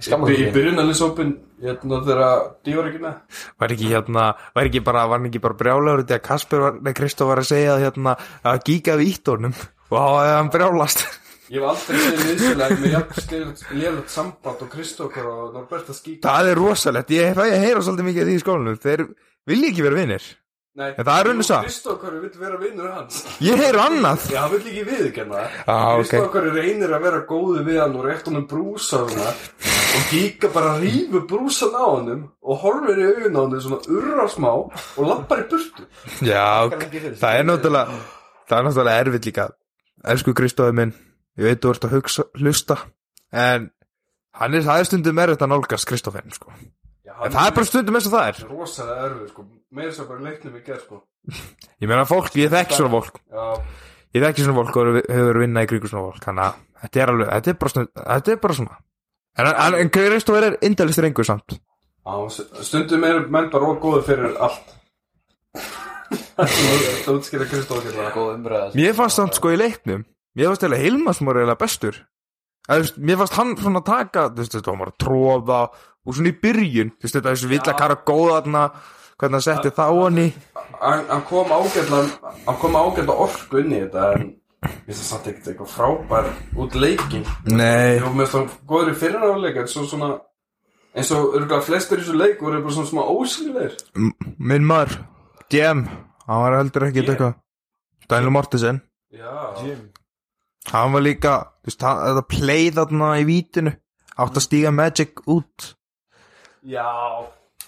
[0.00, 3.40] í, byrjunarliðsópin hérna þegar Dí var ekki með.
[3.60, 4.26] Var ekki hérna,
[4.56, 7.86] var ekki bara, var bara brjálegur Þegar Kasper var, nei Kristó var að segja að
[7.86, 9.56] hérna Að gíkaði ítt honum?
[9.90, 11.06] Og þá hefði hann brjálast.
[11.50, 13.24] Ég hef aldrei séð liðsfélag með jafn
[13.74, 17.26] liðlegt samband og Kristófur og Norberta Skík Það er rosalegt, ég
[17.58, 18.76] að heyra svolítið mikið af því í skólanum.
[18.84, 19.02] Þeir
[19.50, 20.28] vilja ekki vera vinnir
[20.78, 21.64] Nei, En það er raunin satt.
[21.66, 23.24] Kristókar vill vera vinnur hans.
[23.42, 24.26] Ég heyri annað.
[24.30, 25.56] Já, hann vill ekki viðurkenna það.
[25.66, 29.32] Ah, Kristókar reynir að vera góðu við hann og rétt honum brúsa og svona.
[29.90, 34.28] Og Gíka bara rýfur brúsan á honum og horfir í augun á honum svona urra
[34.30, 35.88] smá og lappar í burtu.
[36.22, 36.86] Já, ok.
[37.18, 38.00] það er náttúrulega
[38.46, 39.48] Það er náttúrulega erfitt líka.
[40.14, 40.94] Elsku Kristóði minn
[41.38, 42.76] Ég veit þú ert að hugsa, hlusta
[43.34, 43.66] En
[44.38, 46.54] hann er, það er stundum erfitt að nálgast Kristófinn sko.
[47.04, 48.40] Já, En það er bara stundum eins og það er.
[48.54, 49.44] rosalega erfið sko
[49.74, 51.00] meira svo bara leiknum í gerð sko.
[51.80, 53.20] Ég meina fólk, ég þekki svona fólk.
[53.30, 53.46] Já,
[54.10, 57.00] Ég þekki svona fólk og hefur verið vinna í kringu svona fólk Þannig að þetta
[57.02, 58.78] er alveg, þetta er bara, stund, þetta er bara svona.
[59.38, 61.54] En, en, en Kristófinn er indalist rengur samt?
[62.02, 62.14] Á,
[62.66, 64.72] stundum er menn bara ógóðu fyrir allt.
[66.10, 68.12] Það útskýra Kristókar bara.
[68.14, 70.02] Góð umræða Mér fannst samt sko í leiknum
[70.38, 71.98] Mér fannst eða Hilmas var eiginlega bestur.
[72.66, 75.60] Eða, þú veist, Mér fannst hann svona taka þú veist, Þetta var bara að tróða
[76.00, 78.64] Og svona í byrjun þú veist, Þetta þessu vill að kara góða þarna
[79.20, 80.28] Hvernig hann setti það á hann í
[80.80, 81.98] hann, kom ágætla
[82.46, 84.26] hann kom ágætla orku inn í þetta en
[84.64, 86.30] ég finnst það samt ekkert eitthvað frábær
[86.64, 87.98] út leikin Nei.
[87.98, 90.10] Ég var með það góður í fyrir áleika eins og svona
[90.96, 94.96] eins og örgulega flestir í þessu leik voru bara svona smá ósynleir M- Minn maður
[95.52, 95.84] DM
[96.30, 97.08] Hann var heldur ekki Jem.
[97.10, 97.32] eitthvað.
[98.10, 98.76] Daniel Mortensen.
[99.10, 99.32] Já,
[100.70, 101.32] Hann var líka
[101.64, 103.72] þú veist, hann, Þetta play þarna í vítinu.
[104.20, 105.72] Átt að stíga Magic út.
[106.62, 106.86] Já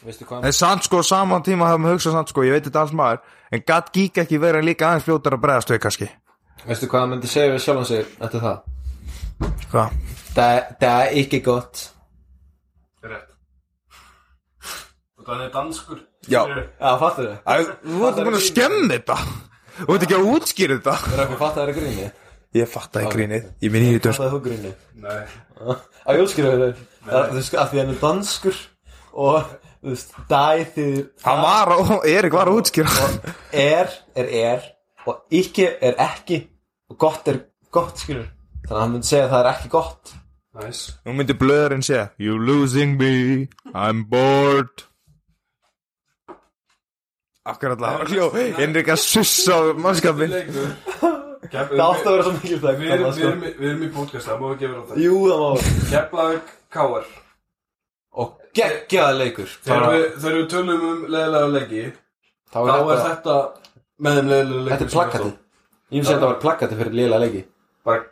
[0.02, 3.20] En samt sko saman tíma hafum við hugsað samt sko Ég veit þetta alls maður
[3.54, 6.08] En gatt gík ekki verið líka aðeins fljótar að bregðast við kannski?
[6.66, 8.58] Veistu hvað hann myndi segja við sjálfan sig eftir það?
[9.72, 9.96] Hvað?
[10.32, 11.80] Það það er ekki gott.
[13.02, 13.30] Rétt.
[15.18, 16.00] Og það er danskur.
[16.30, 16.40] Já.
[16.46, 19.16] Já, fattur þið Æ, Þú ert búin að skemmi þetta.
[19.82, 20.94] Þú ert ekki að útskýra þetta.
[21.02, 22.10] Það er eitthvað fattar það gríni
[22.52, 23.44] Ég fatt að grínið.
[23.64, 25.20] Ég minn í þetta Fattar þú gríni nei,
[26.04, 26.82] Að ég útskýra þér.
[27.06, 28.58] Þú veist, af því hann er danskur
[29.12, 33.08] Og, þú veist, dæ þýðir Hann var að, Erik var að útskýra.
[33.52, 34.68] Er, er er
[35.10, 36.38] Og ekki er ekki
[36.92, 37.40] Og gott er
[37.74, 38.28] gott, skilur.
[38.62, 40.12] Þannig að hann myndi segja að það er ekki gott.
[40.62, 43.12] Næs Nú myndi blöðurinn segja You losing me.
[43.74, 44.84] I'm bored.
[47.48, 48.28] Akkur alltaf Hljó,
[48.58, 50.76] Henrik að sussa á mannskapin leikur
[51.52, 54.28] Það átti að vera svo mikil það við erum, við, erum, í- við í podcast,
[54.30, 55.00] það má ekki vera á það.
[55.02, 55.64] Jú, það má.
[55.90, 57.08] Keflavík Káar
[58.12, 59.52] Og geggjaða leikur.
[59.64, 61.84] Þegar við, þegar við tölum um leðilega leiki
[62.52, 63.36] Þá þá er er þetta þetta
[64.04, 65.30] með þeim leðilega leiki Þetta er plakati
[65.92, 67.40] Ég finnst að þetta var plakati fyrir lélega leiki.
[67.84, 68.04] Bara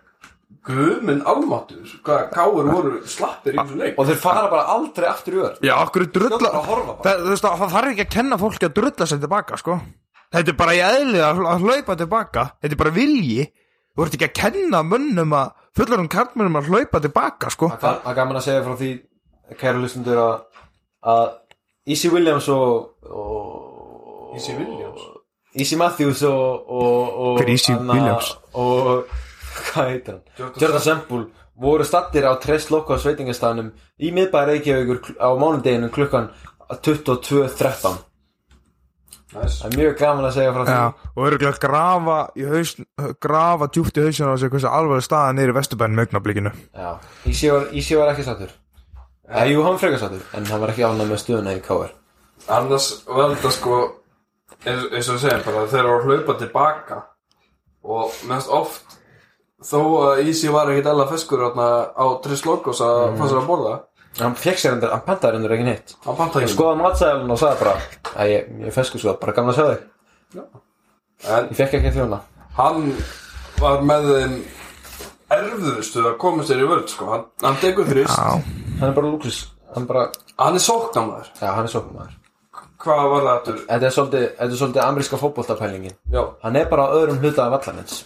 [0.66, 3.94] guðminn almatur hvað káur voru slappir í þessu leik.
[3.96, 6.96] Og þeir fara bara aldrei aftur í ör Já, okkur drulla Skjóta bara að horfa
[6.98, 7.14] bara.
[7.22, 9.78] það, það þarf ekki að kenna fólki að drulla sér tilbaka sko.
[10.30, 12.44] Þetta er bara í eðli að, hlaupa tilbaka.
[12.60, 13.46] Þetta er bara vilji.
[13.96, 17.70] Þú ert ekki að kenna mönnum að fullarum kartmönnum að hlaupa tilbaka sko.
[17.80, 18.90] Það er gaman að segja frá því
[19.58, 20.20] Kæru lustundur
[21.02, 21.30] að
[21.86, 25.00] Easy Williams og, og Easy Williams?
[25.56, 28.28] Easy Matthews og, og, og Hver er Easy Anna- Williams?
[28.54, 29.06] Og
[29.72, 30.52] hvað heitir hann?
[30.60, 31.24] Jordan Sempul
[31.60, 36.30] voru stattir á Tres Locos veitingastafnum í miðbæri Reykjavíkur á mánudeginu klukkan
[36.70, 38.06] 22.13
[39.30, 39.60] Næs.
[39.60, 42.72] Það er mjög gaman að segja frá því Já, og örgulega grafa í haus,
[43.22, 46.88] grafa djúpt í hausinu á sig hversu alvarleg staða niður í vesturbænum með augnablikinu Já,
[47.30, 47.68] Easy var,
[48.00, 48.50] var ekki sattur
[49.30, 49.46] ja.
[49.46, 51.96] Jú, hann frekar sattur En hann var ekki ánæg með stuðuna í KR
[52.50, 53.80] annars var þetta sko
[54.64, 56.98] eins, og við segjum bara þeir eru að hlaupa tilbaka
[57.90, 58.96] og mest oft
[59.64, 63.18] þó að Easy var ekkit ella feskur á Tris Logos að mm.
[63.18, 63.74] fannst sér að borða.
[64.20, 65.92] Hann fekk sér endur, hann pantaði endur ekki neitt.
[66.06, 67.74] Hann skoðaði matsælun og sagði bara
[68.16, 69.84] að ég, ég fesku sko, bara þig.
[71.28, 72.22] En Ég fekk ekki þjóna.
[72.56, 72.88] hann
[73.60, 74.34] var með þeim
[75.36, 77.10] erfiðustu að koma sér í vörð sko.
[77.14, 79.42] hann, hann tekur þrist Hann er bara lúksus
[79.74, 80.06] Hann bara,
[80.40, 82.16] hann er sóknamaður já, hann er sóknumæður
[82.80, 83.56] hvað var það aftur?
[83.68, 85.96] Þetta er svolítið, þetta er svolítið ameríska fótboltapælingin.
[86.08, 87.98] Já, Hann er bara á öðrum hluta af vallanins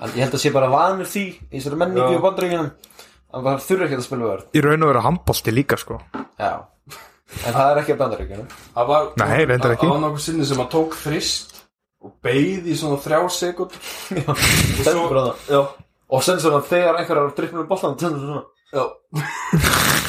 [0.00, 2.16] Hann, Ég held að sé bara vanur því Í þessari menningu Já.
[2.16, 2.70] í bandringunum
[3.32, 4.46] Hann bara þurfi ekki að spila vörð.
[4.56, 5.98] Í raun og vera handbólti líka sko.
[6.40, 6.50] Já.
[7.46, 8.48] En það er ekki að bandaríkjunum.
[8.74, 9.86] Það var Nei, reyndar ekki.
[9.86, 11.62] það var nokkuð sinni sem hann tók þrist
[12.04, 13.78] og beið í svona þrjá sekund
[14.84, 15.62] bara það já,
[16.12, 17.68] Og sen svona þegar einhverjar er drippnum
[18.26, 18.44] svona.
[18.72, 18.84] Já.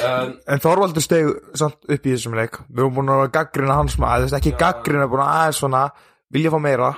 [0.00, 1.26] En En Þorvaldur steg
[1.58, 2.56] samt upp í þessum leik.
[2.70, 5.82] Við erum búin að vera gaggrina hans maður ekki gaggrina, búin að aðeins svona
[6.32, 6.88] Vilja fá meira.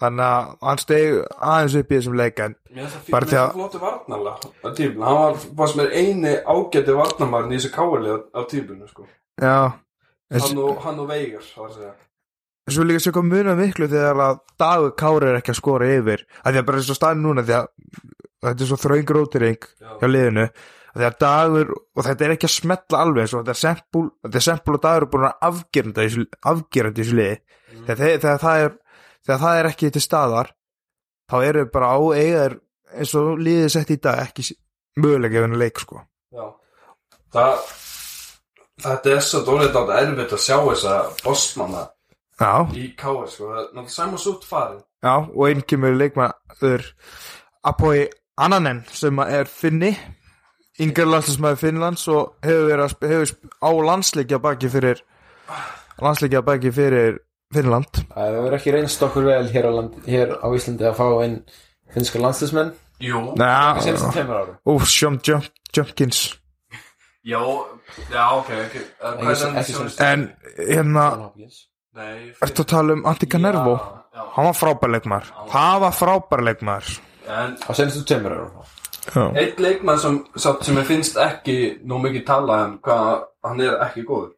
[0.00, 2.54] Þannig að hann steg aðeins upp í þessum leik En
[3.12, 4.24] Bara því að- hann
[5.18, 9.04] var bara sem er eini ágæti varnarmarinn í þessu káali á tíminu sko.
[10.30, 11.42] hann, og, hann og Veigar
[12.70, 12.80] að segja.
[12.80, 16.26] svo líka sér kom munað miklu þegar að Dagur Kári er ekki að skora yfir
[16.40, 17.70] að því að bara eins og staðin núna því að
[18.40, 19.90] þetta er svo þröng rótering Já.
[20.00, 20.46] hjá liðinu
[20.90, 24.46] þegar dagur og þetta er ekki að smetla alveg og þetta er sempul, þetta er
[24.46, 27.36] sempul og dagur er búin að afgerandi afgerandi þessu liði
[27.86, 28.74] þegar, þegar, þegar, það er,
[29.26, 30.52] þegar það er ekki til staðar
[31.30, 32.56] þá eru bara á eigaður
[32.90, 34.48] eins og liðið sett í dag ekki
[34.98, 36.02] mögulega ef henni leik sko
[36.34, 36.46] Já.
[37.30, 37.70] Það,
[38.82, 41.86] þetta er svo dólið átt erfitt að sjá þessa bossmanna
[42.40, 43.50] já, í KS, sko.
[43.50, 44.80] Það er náttúrulega saman út farin.
[45.04, 46.86] já og einn kemur leikmaður
[47.64, 48.08] Apoi
[48.40, 49.90] Ananen sem er finni
[50.80, 55.02] yngur landslismæður Finnlands og hefur verið að hefur á landsleikja baki fyrir
[56.00, 57.18] landsleikja baki fyrir
[57.52, 61.06] Finnland Það hefur ekki reynst okkur vel hér á, land, hér á Íslandi að fá
[61.26, 61.36] inn
[61.92, 63.20] finnska landslismenn Jú.
[63.40, 66.20] Það senst Næ, tveimur árum Úf, Sjóm Jump, Jumpkins
[67.24, 67.40] Já,
[68.08, 68.76] já, ok, ok.
[68.96, 70.22] Uh, hvað er Ekki- það ekki sem- sem- En
[70.56, 71.04] hérna,
[71.94, 73.76] ertu að tala um Antika Nervo?
[74.10, 77.32] Já, Hann var frábær leikmaður Það var frábær leikmaður já.
[77.44, 78.76] En Það senst tveimur árum
[79.10, 81.56] Já, einn leikmann sem, sem ég finnst ekki
[81.88, 84.34] nú mikið tala um hvað hann er ekki góður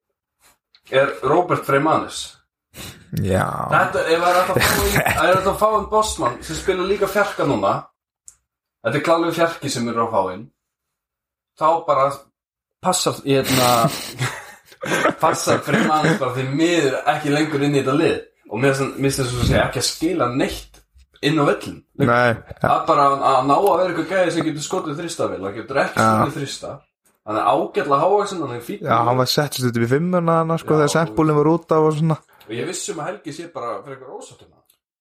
[0.93, 2.21] er Robert Freimanis.
[3.21, 3.45] já.
[3.73, 7.75] Þetta, er að það fá einn bossmann sem spila líka fjarka núna
[8.85, 10.47] þetta er klálega fjarki sem eru að fá inn
[11.59, 12.07] þá bara
[12.83, 13.73] passar hérna
[15.23, 18.21] passar Freimanis bara því miður ekki lengur inn í þetta lið.
[18.53, 20.83] Og mér finnst þess að segja ekki að skila neitt
[21.23, 25.03] inn á vellin Það er bara að ná að vera eitthvað gæði sem getur skotið
[25.03, 26.73] þrista vel, það getur ekki skotið þrista
[27.23, 30.75] Hann er ágætla hávaxin, hann er fín já, hann var settist þetta við fimmuna sko,
[30.75, 32.17] þegar sempulin var út af og svona.
[32.49, 34.49] Og ég vissum að Helgi sé bara fyrir eitthvað ósáttum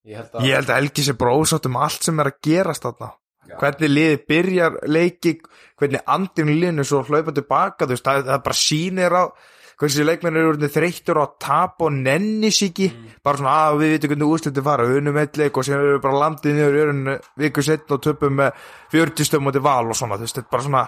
[0.05, 2.37] Ég held að Ég held að Helgi sé bara ósátt um allt sem er að
[2.45, 3.09] gerast þarna.
[3.49, 3.55] Já.
[3.57, 5.33] Hvernig liði byrjar leiki
[5.81, 9.23] Hvernig andinu liðinu svo hlaupa tilbaka það, það bara sýnir á
[9.81, 12.89] Hvernig leikmenn eru orðinni þreyttur á að tapa og nenni sig ekki.
[13.25, 15.95] Bara svona að við vitum hvernig úrslitin fara Við unum eitt leik og síðan eru
[15.95, 17.11] við bara landið niður í örun
[17.41, 18.61] viku setn og töpum með
[18.93, 20.83] 40 stöðum á val og svona þetta er bara svona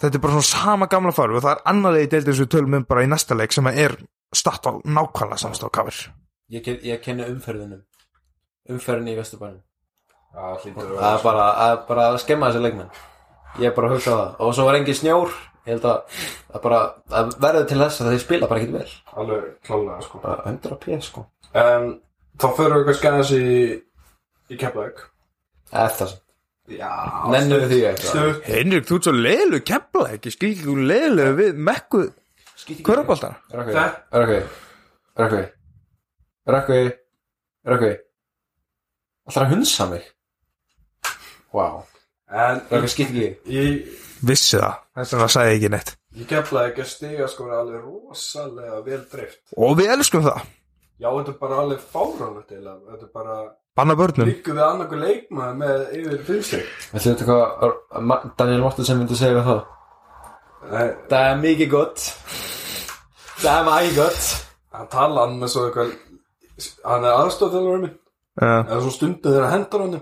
[0.00, 2.52] Þetta er bara svona sama gamla faru og það er annarlega í deildin sem við
[2.56, 3.94] tölum um bara í næsta leik sem er
[4.34, 5.98] statt á nákvæmlega samstáð kafir
[6.50, 7.84] Ég, ken, ég kenni umferðinum.
[8.70, 9.60] Umferðin í hlýtur
[10.34, 12.90] Það er bara að, bara að skemma þessi leikmenn.
[13.58, 14.32] Ég er bara að hugsa það.
[14.42, 15.36] Og svo var engin snjór
[15.66, 16.80] Ég held að það bara
[17.20, 18.94] að verði til þess að þeir spila bara ekkert vel.
[19.20, 20.22] Alveg klálega, sko.
[20.24, 21.26] Bara 100 p sko.
[21.52, 21.90] Um,
[22.40, 23.44] Þá förum við kannski aðeins í
[24.50, 25.02] í Keflavík.
[25.70, 26.18] Eftir það.
[26.70, 26.90] Já
[27.32, 28.40] Nennum við því eitthvað.
[28.46, 32.02] Henrik, þú ert svo leilu kepla ekki, skil ekki þú leilu við mekku
[32.86, 34.38] Köruboltar Rökkvi.
[35.18, 35.42] Rökkvi.
[36.50, 36.80] Rökkvi.
[37.66, 37.90] Rökkvi.
[39.26, 40.06] Alltaf að hunsa mig?
[42.30, 43.30] En Rökkvi skýtt ekki.
[43.50, 43.64] í,
[44.28, 45.92] Vissi það, þess vegna sagði ég ekki neitt.
[46.20, 49.40] Í Keflavík er stiga sko alveg rosalega vel dreift.
[49.56, 50.44] Og við elskum það,
[51.00, 52.78] Já, þetta er bara alveg fáránlegt eiginlega.
[52.92, 53.36] Þetta er bara
[53.78, 54.28] banna börnum.
[54.28, 59.38] Líku við annarkur leikmaður með yfir fyrir sig Ætli þetta hvað Daniel Mortensen myndi segja
[59.38, 59.62] við það?
[60.70, 62.04] Nei, Það er mikið gott.
[63.40, 64.28] Það er mikið gott.
[64.76, 65.96] Hann tala hann með svo eitthvað
[66.84, 67.96] hann er aðstofþjálfur minn.
[68.40, 69.98] Já, eða svo stundu þegar hendur hann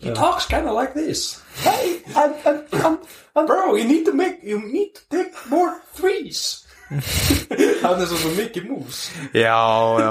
[0.00, 1.42] he talks kinda like this.
[1.62, 2.98] Hey and, and, and,
[3.34, 6.66] and bro you need to make you need to take more threes.
[7.82, 9.56] Hann er svo svo mikið mús já,
[10.00, 10.10] já.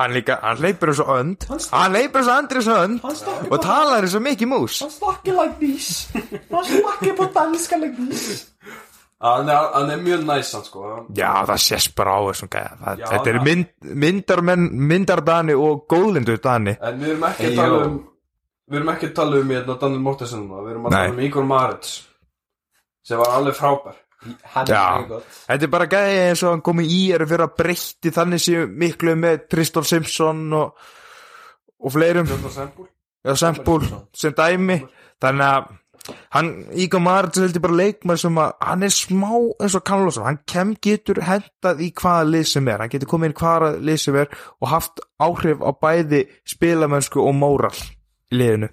[0.00, 1.44] Hann líka, hann leipur og önd.
[1.70, 3.02] Hann leipur og andri og önd.
[3.52, 6.08] Og talar og mikið mús snakkar like this.
[6.48, 8.46] Hann snakkar på danska like this.
[9.22, 10.80] Hann er, hann er mjög næsan sko.
[11.14, 13.68] Já, það sést bara á þessum gæða Þetta er mynd,
[14.02, 16.74] myndarmenn, myndardani og góðlindur dani.
[16.82, 18.00] En við erum ekki að tala um
[18.72, 21.20] við erum ekki að tala um hérna Daniel Mortensen núna við erum að tala um
[21.26, 21.92] Igor Marits
[23.04, 23.98] sem var alveg frábær.
[24.54, 25.02] Hann Já.
[25.02, 28.12] er Þetta er bara gæði eins og hann kom í í er fyrir að breytti
[28.14, 30.84] þannig séu miklu með Tristan Simpson og,
[31.82, 32.30] og fleirum.
[33.26, 33.82] Já, Sempul
[34.16, 34.78] sem dæmi.
[35.22, 36.52] Þannig að hann,
[36.84, 40.76] Ígor Marits heldur bara leikmaður sem að hann er smá eins og Kannlósson hann kem
[40.82, 42.86] getur hendað í hvaða lið sem er.
[42.86, 44.30] Hann getur komið inn í hvaða lið sem er
[44.62, 46.22] og haft áhrif á bæði
[46.54, 47.74] spilamönsku og móral
[48.32, 48.68] í liðinu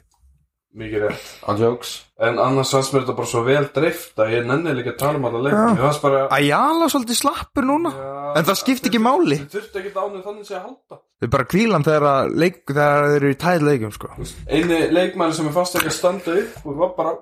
[0.79, 1.91] mikið rétt On jokes
[2.21, 5.17] En annars fannst mér þetta bara svo vel dreift að ég nenni líka að tala
[5.17, 5.77] um alla leikmenn.
[5.77, 6.19] Mér fannst bara...
[6.35, 7.91] Æjala svolítið slappur núna
[8.37, 10.97] en það skipti ekki máli Þið þurfti ekki ánum þannig sé að halda.
[11.23, 14.09] þau bara kvílan þegar, að leik, þegar þeir eru í tæð leikum sko.
[14.51, 17.13] Einu leikmenn sem ég fannst ekki að standa upp og var bara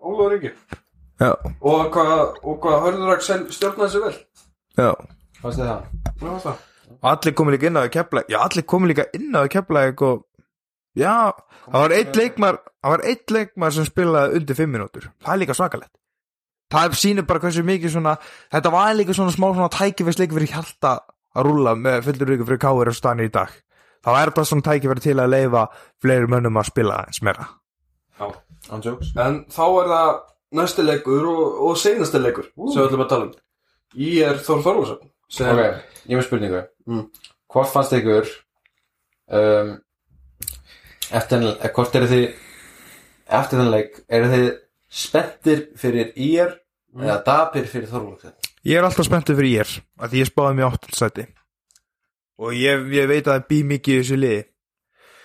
[0.00, 0.50] Ólafur Ingi.
[1.22, 1.30] já,
[1.60, 4.16] Og hvað, og hvað Hörðurak stjórnaði sér vel.
[4.76, 4.90] já
[5.40, 5.86] Fannst þið það?
[6.10, 6.58] Mér fannst það.
[7.14, 9.86] allir komið líka inn á að kepla já, allir komið líka inn á að kepla
[10.10, 10.26] og
[10.98, 11.14] já,
[11.66, 15.42] það var eitt leikmar það var eitt leikmar sem spilaði undir fimm minútur, það er
[15.44, 15.94] líka svakalegt.
[16.70, 18.16] Það sýnir bara hversu mikið svona
[18.52, 20.92] þetta var líka svona smá svona tækifærsleik fyrir hjalta
[21.34, 23.50] að rúlla með fullur ykkur fyrir káir og stani í dag.
[24.00, 25.64] Þá er þetta svona tækifæri til að leifa
[26.00, 27.48] fleiri mönnum að spila eins meira.
[28.20, 28.30] Já.
[28.70, 29.12] On jokes.
[29.16, 30.10] En þá er það
[30.60, 33.34] næsti leikur og, og seinasti leikur sem við ætlum að tala um.
[33.98, 35.62] Í er Þór Þorlásson sem Ok,
[36.06, 36.62] ég hef spurningu.
[36.90, 37.06] Mm.
[37.50, 38.28] Hvort fannst ykkur
[39.38, 39.72] um,
[41.10, 42.24] Eftir þennan eh, Hvort eru þið
[43.40, 44.46] Eftir þennan leik Eru þið
[44.90, 46.56] spenntir fyrir IR
[47.00, 50.66] Eða dapir fyrir Þorlóksson Ég er alltaf spenntið fyrir ég að því ég spáði mér
[50.68, 51.22] áttundasæti
[52.40, 54.40] og ég, ég veit að það býr mikið í þessu liði.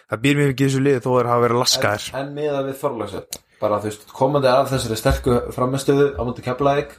[0.05, 2.05] Það býr mikið í þessu liði þó er hafa verið laskaðir.
[2.11, 3.27] En, en miða við Þorlóksson
[3.59, 6.95] Bara þú veist Komandi af þessari sterku framistöðu Á múti keflaðik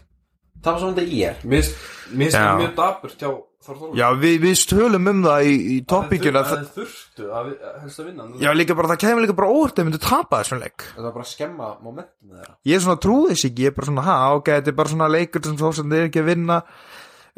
[0.61, 3.31] Það var svo múti IR Mér finnst það mjög dapurt hjá
[3.67, 7.29] Þór Þorlásson Já, við, við stölum um það í, í toppinginu að Það er þurftu
[7.41, 7.51] að
[7.83, 10.63] helst að vinna Já, líka bara, það kemur líka bara óvart að myndu tapa þessum
[10.63, 10.87] leik.
[10.95, 12.55] Það var bara að skemma momentum þeirra.
[12.71, 14.93] Ég er svona trúið þess ekki, ég er bara svona, ha, ok, þetta er bara
[14.95, 16.59] svona leikur sem þó sem þið er ekki að vinna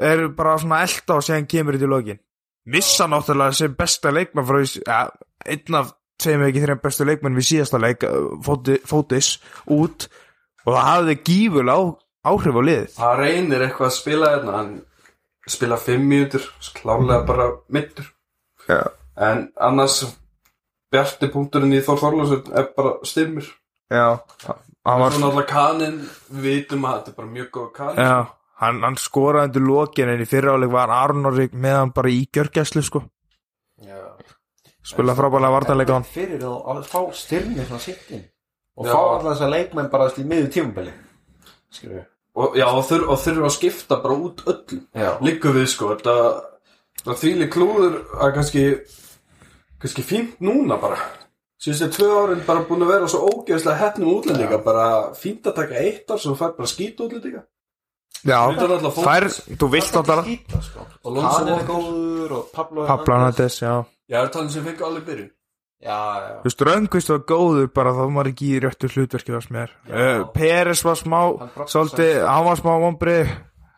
[0.08, 2.20] er bara svona elda og segja kemur þetta í lokin.
[2.68, 4.98] Missa náttúrulega sem besta leikmann frá því, ja,
[5.48, 9.30] einn af segjum við ekki þeirra bestu leikmann við síðasta leik uh, Fóti- Fótis
[9.70, 10.08] út
[10.66, 11.16] og það hafði
[11.72, 11.78] á,
[12.28, 12.92] áhrif á liðið.
[12.98, 14.72] Það reynir eitthvað að spila hérna Hann
[15.48, 16.44] spila fimm mínútur
[16.76, 18.08] Klárlega bara mittur
[18.68, 18.82] Já,
[19.16, 20.02] En annars
[20.92, 23.44] Bjarti punkturinn í Þór Þorlásson er bara stimmur.
[23.92, 24.20] Já.
[24.88, 25.98] Hann var, Svo náttúrulega kaninn
[26.30, 28.18] Við vitum að þetta er bara mjög góð kaninn já,
[28.62, 32.82] hann, hann skoraði undir lokin en í fyriráleik var Arnorik með hann bara í gjörgæslu
[32.86, 33.02] sko.
[33.84, 34.00] Já.
[34.88, 36.08] Spila frábælega vartanleika hann.
[36.08, 38.24] Fyrir að fá styrni svona sittin
[38.78, 38.92] og Já.
[38.94, 40.92] fá alltaf þessa leikmenn bara í miður tímabili
[41.74, 42.06] skilur
[42.38, 45.10] og, Já, og, þur, og þurfa að skipta bara út öllum Já.
[45.24, 46.16] Liggur við sko Þetta
[47.04, 48.64] Það þvíli klúður að kannski
[49.78, 50.98] kannski fínt núna bara.
[51.62, 54.58] Síðustu tvö árin bara búin að vera svo ógeðslega hefnum útlendinga.
[54.64, 57.44] Bara fínt að taka eitt ár sem fær bara skýt útlendinga.
[58.26, 59.28] Já, þær,
[59.60, 60.86] þú vilt alltaf skýta sko.
[61.06, 63.74] Og hann er góður og Pablo Pablo Hernandez, já.
[64.08, 65.37] Já, það er talin sem fengi alveg byrju já, já
[65.78, 69.74] Þú veist, Röngvist var góður bara þá var ekki í réttu hlutverki var mér.
[69.86, 71.20] Uh, Peres var smá,
[71.70, 73.18] svolítið, hann var smá vombri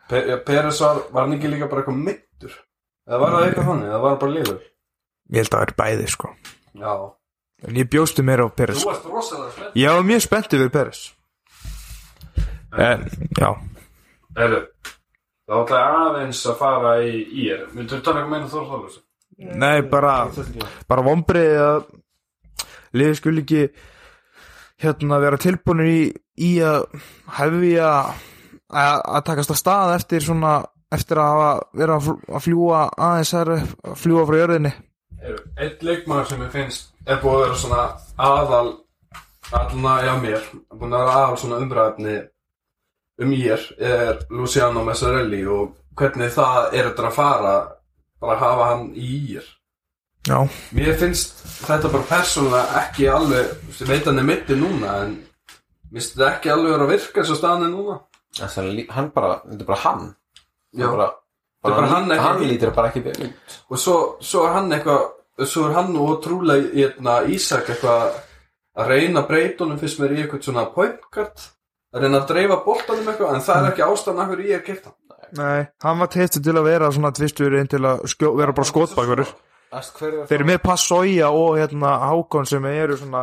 [0.09, 2.55] Pe Peres var, var hann ekki líka bara eitthvað mittur
[3.05, 4.63] eða var það eitthvað þannig, eða var það bara liður?
[5.31, 6.31] Ég held að það er bæði, sko.
[6.81, 6.93] Já.
[7.61, 8.81] En ég bjóstu meira á Peres.
[8.81, 11.03] Þú varst rosalega spennt Ég var mjög spenntið við Peres.
[12.81, 13.05] En,
[13.37, 13.49] já.
[14.41, 14.59] Erðu,
[15.45, 19.01] þá ætla ég aðeins að fara í ír Myndur þú tala eitthvað meina Þór Þorlösa?
[19.41, 20.15] Nei, bara,
[20.89, 21.85] bara vombri að
[22.97, 23.63] liðið skul ekki
[24.81, 26.01] hérna vera tilbúinir í,
[26.41, 26.85] í að
[27.37, 27.89] hefja
[28.71, 30.53] að, að takast að stað eftir svona
[30.91, 33.51] eftir að hafa verið að fl- að fljúa aðeins að
[34.01, 34.71] fljúa frá jörðinni.
[35.21, 37.83] Erðu, einn leikmaður sem ég finnst er búið að vera svona
[38.17, 38.71] aðal
[39.51, 42.15] allna, já mér búin að vera aðal svona umræðefni
[43.21, 47.55] um ír er Luciano Messarelli og hvernig það er þetta að fara
[48.21, 49.49] bara að hafa hann í ír
[50.29, 50.37] Já,
[50.77, 55.15] Mér finnst þetta bara persónulega ekki alveg, ég veit hann er mitti núna en
[55.89, 57.95] mér finnst þetta ekki alveg að virka eins og staðan er núna.
[58.37, 60.03] Að hann bara, þetta er bara hann.
[60.77, 60.85] Já.
[60.85, 61.07] Hann bara,
[61.61, 63.57] Þetta er bara hann ekki- hann lítur bara ekki út.
[63.71, 68.13] Og svo, svo er hann eitthvað svo er hann og trúlega hérna, Ísak eitthvað
[68.77, 71.37] að reyna breytunum fyrst mér í eitthvað svona point guard
[71.93, 74.65] að reyna að dreifa boltanum eitthvað en það er ekki ástæðan af hverju ég er
[74.69, 74.93] kipta
[75.37, 78.67] nei, hann var testur til að vera svona tvisturinn til að skjó, vera bara
[79.95, 83.21] hverju Þeir eru með Passoja og hérna Hákon sem eru svona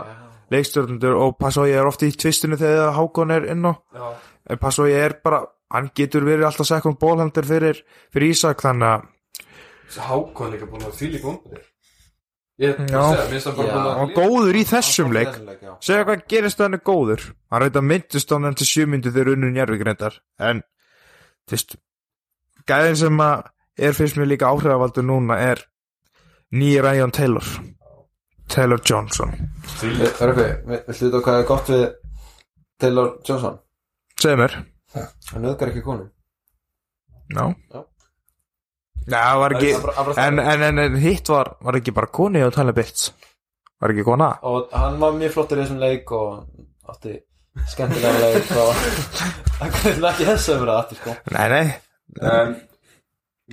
[0.52, 4.06] leikstjórnundur og Passoja er ofta í tvistinu þegar Hákon er inn á Já,
[4.48, 5.42] en Passoja er bara,
[5.74, 7.82] hann getur verið alltaf second ballhunter fyrir,
[8.14, 10.96] fyrir Ísak þannig að Hákon búin að
[12.58, 13.02] er Já.
[13.14, 13.74] að finnst það bara Já.
[13.74, 15.74] búin hann að var góður í þessum leik já.
[15.84, 17.26] segja hvað gerist hann er góður?
[17.52, 20.16] Hann reynda myndist hann til sjömyndu þegar unnur njárvík reyndar.
[20.42, 20.64] En
[21.46, 21.76] þú veist
[22.68, 25.62] gæðin sem er fyrst mér líka áhrifavaldur núna er
[26.54, 27.44] nýja Ryan Taylor.
[28.48, 29.34] Taylor Johnson.
[30.24, 31.84] Örfi, viltu vita hvað er gott við
[32.80, 33.58] Taylor Johnson?
[34.18, 34.56] segð mér.
[34.96, 36.08] Hann auðgar ekki konum.
[37.28, 37.84] Já Já.
[39.08, 42.10] Já, það var ekki er er bara en, en, en, hitt var, var ekki bara
[42.12, 43.08] koni og tala bits
[43.80, 44.28] var ekki kona?
[44.48, 47.14] Og hann var mjög flottur í þessum leik og átti
[47.72, 48.72] skemmtilega leik og
[49.60, 51.14] hann hvernig ekki þess að vera aftur sko.
[51.36, 51.62] Nei, nei,
[52.22, 52.56] En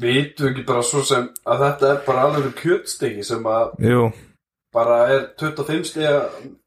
[0.01, 4.07] vitum við ekki bara svo sem að þetta er bara alveg kjötstegi sem að jú.
[4.75, 6.15] bara er 25 stiga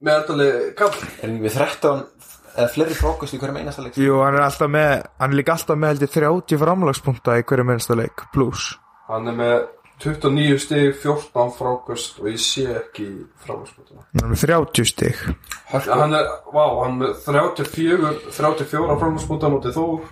[0.05, 2.05] meðaltalið kall Er hann við 13
[2.59, 3.99] eða fleiri frákast í hverjum einasta leik?
[4.01, 7.45] Jú, hann er alltaf með, hann er líka alltaf með held ég 30 framlagspunkta í
[7.49, 8.71] hverju minnsta leik, plus.
[9.09, 9.59] Hann er með
[10.03, 13.07] 29 stig, 14 frákast og ég sé ekki
[13.45, 15.23] frákastbútuna Hann er með 30 stig.
[15.75, 20.07] Hann er, vá, hann er með 34 34 frákastbúta mútið Þór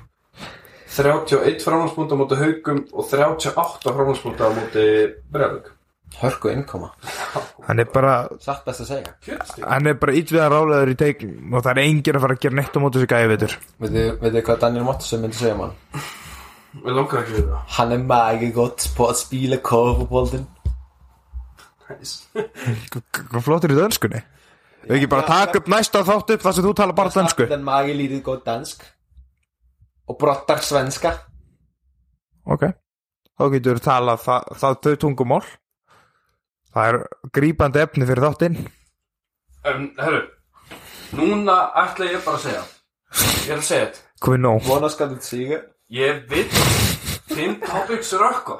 [0.97, 5.73] 31 frákastbúta mútið Haugum og 38 frákastbúta mútið Breðvík
[6.17, 6.93] Hörku innkoma.
[7.67, 9.15] Hann er bara Satt best að segja.
[9.27, 12.45] Kjötstík hann er bara ítviðan rálegaður í teikn og það er enginn að fara að
[12.47, 13.57] gera neitt á móti þessu gæði veitur.
[13.83, 15.75] Veitu veitu hvað Daniel Mattisson myndi segja hann
[16.77, 20.47] Við langar ekki við það Han är mycket gott på att spela korfbollen
[21.87, 22.27] Nice.
[23.13, 24.23] hvað flottir í dönskunni
[24.87, 27.47] við ekki bara taka upp næsta þátt upp þar sem þú tala bara dönsku
[30.07, 31.13] Och brottar svenska.
[32.47, 32.63] Ok.
[33.37, 35.43] Þá getur við talað það, það þau tungumál.
[36.73, 36.99] Það er
[37.37, 38.59] grípandi efni fyrir þáttinn.
[39.67, 40.23] En, herru
[41.17, 42.63] Núna ætla ég bara að segja.
[43.47, 44.03] Ég er að segja þetta.
[44.67, 45.61] Vona ska du säga
[45.93, 46.47] Ég vil
[47.31, 48.57] Þinn topics rökka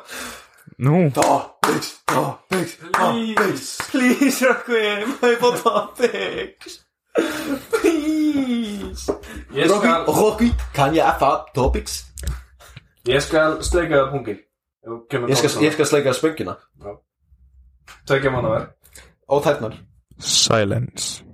[0.79, 1.11] nú?
[1.15, 3.83] Topics, topics, Please.
[3.91, 6.85] Please Rockwell, my topics?
[7.17, 7.96] Please
[9.57, 12.05] Ég Rocky, skal Rocky, kan jag få topics?
[13.09, 14.37] Ég skal sleika það
[15.09, 16.57] kemur Ég skal, ég skal släcka spöngina.
[18.07, 18.67] Tveggja manna verð.
[19.29, 19.73] Og tærnar.
[20.19, 21.25] Silence.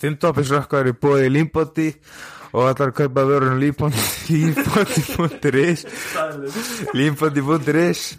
[0.00, 1.88] Fimm topics rökkar í bóði límbóti
[2.52, 4.20] og ætlar að kaupa vörunum límbóti.is
[6.92, 8.18] límbóti.is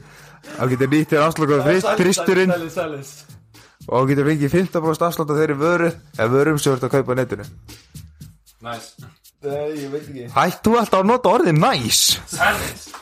[0.58, 1.62] þá getur nýtt þér afslökuð
[2.00, 3.12] fristurinn Silence, silence
[3.88, 7.12] og getur fengið 15% afslátt af þeirri vöru eða vörum sem þú ert að kaupa
[7.14, 7.46] á netinu
[8.62, 9.10] Nice.
[9.42, 10.28] Nei, ég veit ekki.
[10.38, 13.00] Ætt þú alltaf að nota orðið næs Silence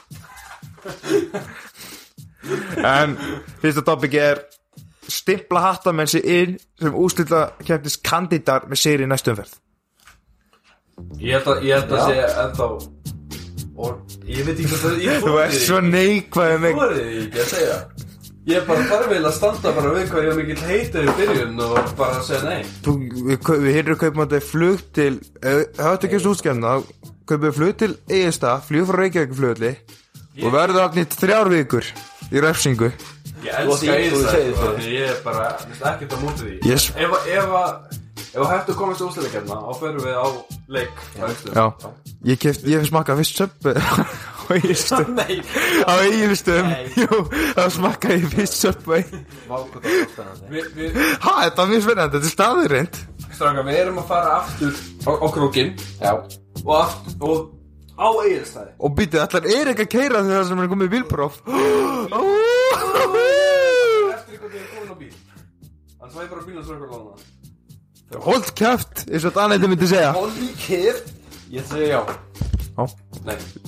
[2.80, 3.18] en
[3.62, 4.40] fyrsta topic er
[5.10, 9.58] stimpla hattamenn sig inn sem úslita kemtist kandidat með sér í næstu umferð.
[11.20, 12.66] Ég held að, ég held að sé ennþá
[13.80, 17.22] Og ég veit ekki hvað það Ég þú ert svo neikvæð Ég með þorði því
[17.26, 17.78] ekki að segja
[18.50, 21.14] Ég er bara þarf vel að standa bara við hvað ég er mikill heitur í
[21.20, 22.94] byrjun og bara að segja nei Þú,
[23.30, 25.12] við, við hyrrum kaupum þetta flug til
[25.44, 26.74] eh, það er ekki útskjæmna
[27.30, 29.74] við flug til Egilsta flug frá Reykjavík flugulli
[30.40, 31.92] og verður í þrjár vikur
[32.30, 32.90] í refsingu
[33.40, 34.80] Ég elska það.
[34.82, 35.46] því ég er bara
[35.94, 36.90] ekkert á mútið því Yes.
[36.98, 40.28] Ef að Ef að Ef að hættu að komast í úsleikjarna þá förum við á
[40.70, 41.56] leik á Egilsstöðum.
[41.56, 41.66] Já,
[42.30, 43.74] ég ég hef smakkað fyrst söppu
[44.50, 45.36] á Egilstum Nei.
[45.86, 46.90] Á Egilstum, Nei.
[46.98, 47.20] jú,
[47.56, 48.64] þá smakkaði ég fyrst
[50.50, 52.90] Við, við, Ha, þetta var mjög spennandi, þetta er staðurinn
[53.40, 54.74] stráka, við erum að fara aftur
[55.06, 55.70] á, krókin
[56.02, 56.14] Já.
[56.66, 57.38] Og, aftur, og
[57.96, 61.40] á Egilstæði og býtið, allar er ekki að keira þegar sem er komið bílpróf?
[64.10, 65.14] Eftir ykkur þegar komin á bíl.
[66.00, 67.14] Hann svæði bara bílum svo ykkur lána
[68.26, 70.16] Hold kæft, eins og Danætti myndi segja.
[70.18, 70.98] Holy kid.
[71.54, 72.02] Ég segi já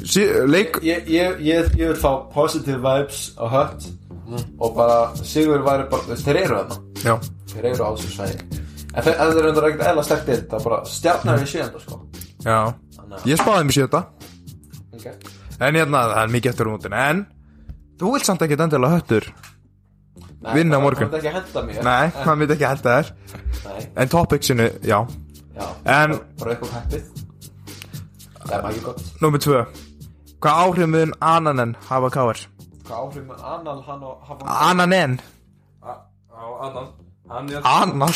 [0.04, 3.90] Sí, Leik, Ég, ég, ég, ég vil fá positive vibes á hött
[4.60, 7.18] Og bara Sigur væri bara Þeir eru þarna.
[7.52, 8.62] Þeir eru á þessu svæði.
[8.92, 12.02] En þeir, en eru ekkert eðla sterkt í þetta bara stjarnar í sjönda sko.
[12.44, 12.58] Já.
[12.98, 14.02] Þannig að Ég spáði mér þetta
[14.98, 15.16] okay.
[15.62, 17.24] En hérna, það er mikið eftir útin En,
[18.02, 19.28] þú vilt samt ekki endilega höttur
[20.42, 21.10] Nei, Vinna það- morgun.
[21.10, 21.84] Það myndi ekki henda mér.
[21.86, 23.12] Nei, hann myndi ekki henda þér.
[24.02, 24.98] En topicsinu, já.
[25.54, 25.68] Já.
[25.86, 27.21] En- Bara upp á heppið
[28.52, 29.04] Það er mægir gott.
[29.24, 29.60] Númer tvö.
[30.44, 32.40] Hvað áhrif mun ananen hafa káar?
[32.88, 35.20] Hvað áhrif með anal hann hafa Ananen?
[35.82, 35.94] Á
[37.32, 38.12] Hann er Anal?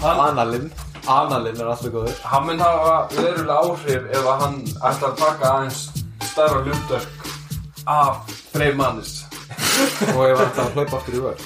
[0.00, 0.70] Analinn.
[1.06, 2.14] Analinn er alltaf góður.
[2.24, 5.82] Hann mun hafa verulega áhrif ef að hann ætlar að taka aðeins
[6.30, 7.28] stærra hlutverk
[7.86, 9.24] af Frey Mannis
[10.14, 11.44] Og ég var alltaf að hlaupa aftur í vör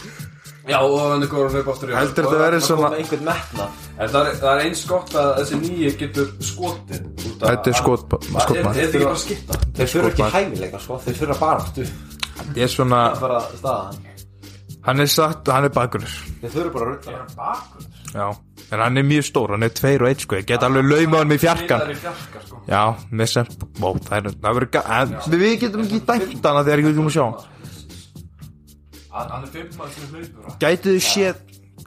[0.69, 2.89] Já, og hann er góður að hlaupa aftur í Heldur Og- þetta verið Það svona
[2.89, 3.67] kom einhvern metna
[3.99, 7.07] En það er, það er eins gott að þessi nýji getur skotið
[7.41, 9.61] Þetta er skot- Það er, er þetta ekki bara skitta?
[9.79, 10.99] Þeir fyrir ekki hæfileika sko.
[11.07, 11.89] Þeir fyrir bara aftur
[12.55, 14.05] Ég er svona Það er bara staðan.
[14.89, 17.83] Hann er satt, hann er bakur Þeir fyrir bara að rutta Bakur
[18.15, 18.29] Já
[18.69, 20.37] En hann er mjög stór, hann er tveir og eitt sko.
[20.37, 22.59] Ég get alveg laumað hann í fjarkan Það er fjarka sko.
[22.69, 22.83] Já,
[23.17, 23.47] með sem
[23.81, 26.99] Ó, það er Það verður ga- en Við getum ekki dæmt hana þegar ekki við
[27.01, 27.25] komum að sjá.
[27.25, 27.57] hann
[29.13, 31.39] Hann er fimm maður sem hlaupur Gætu þið séð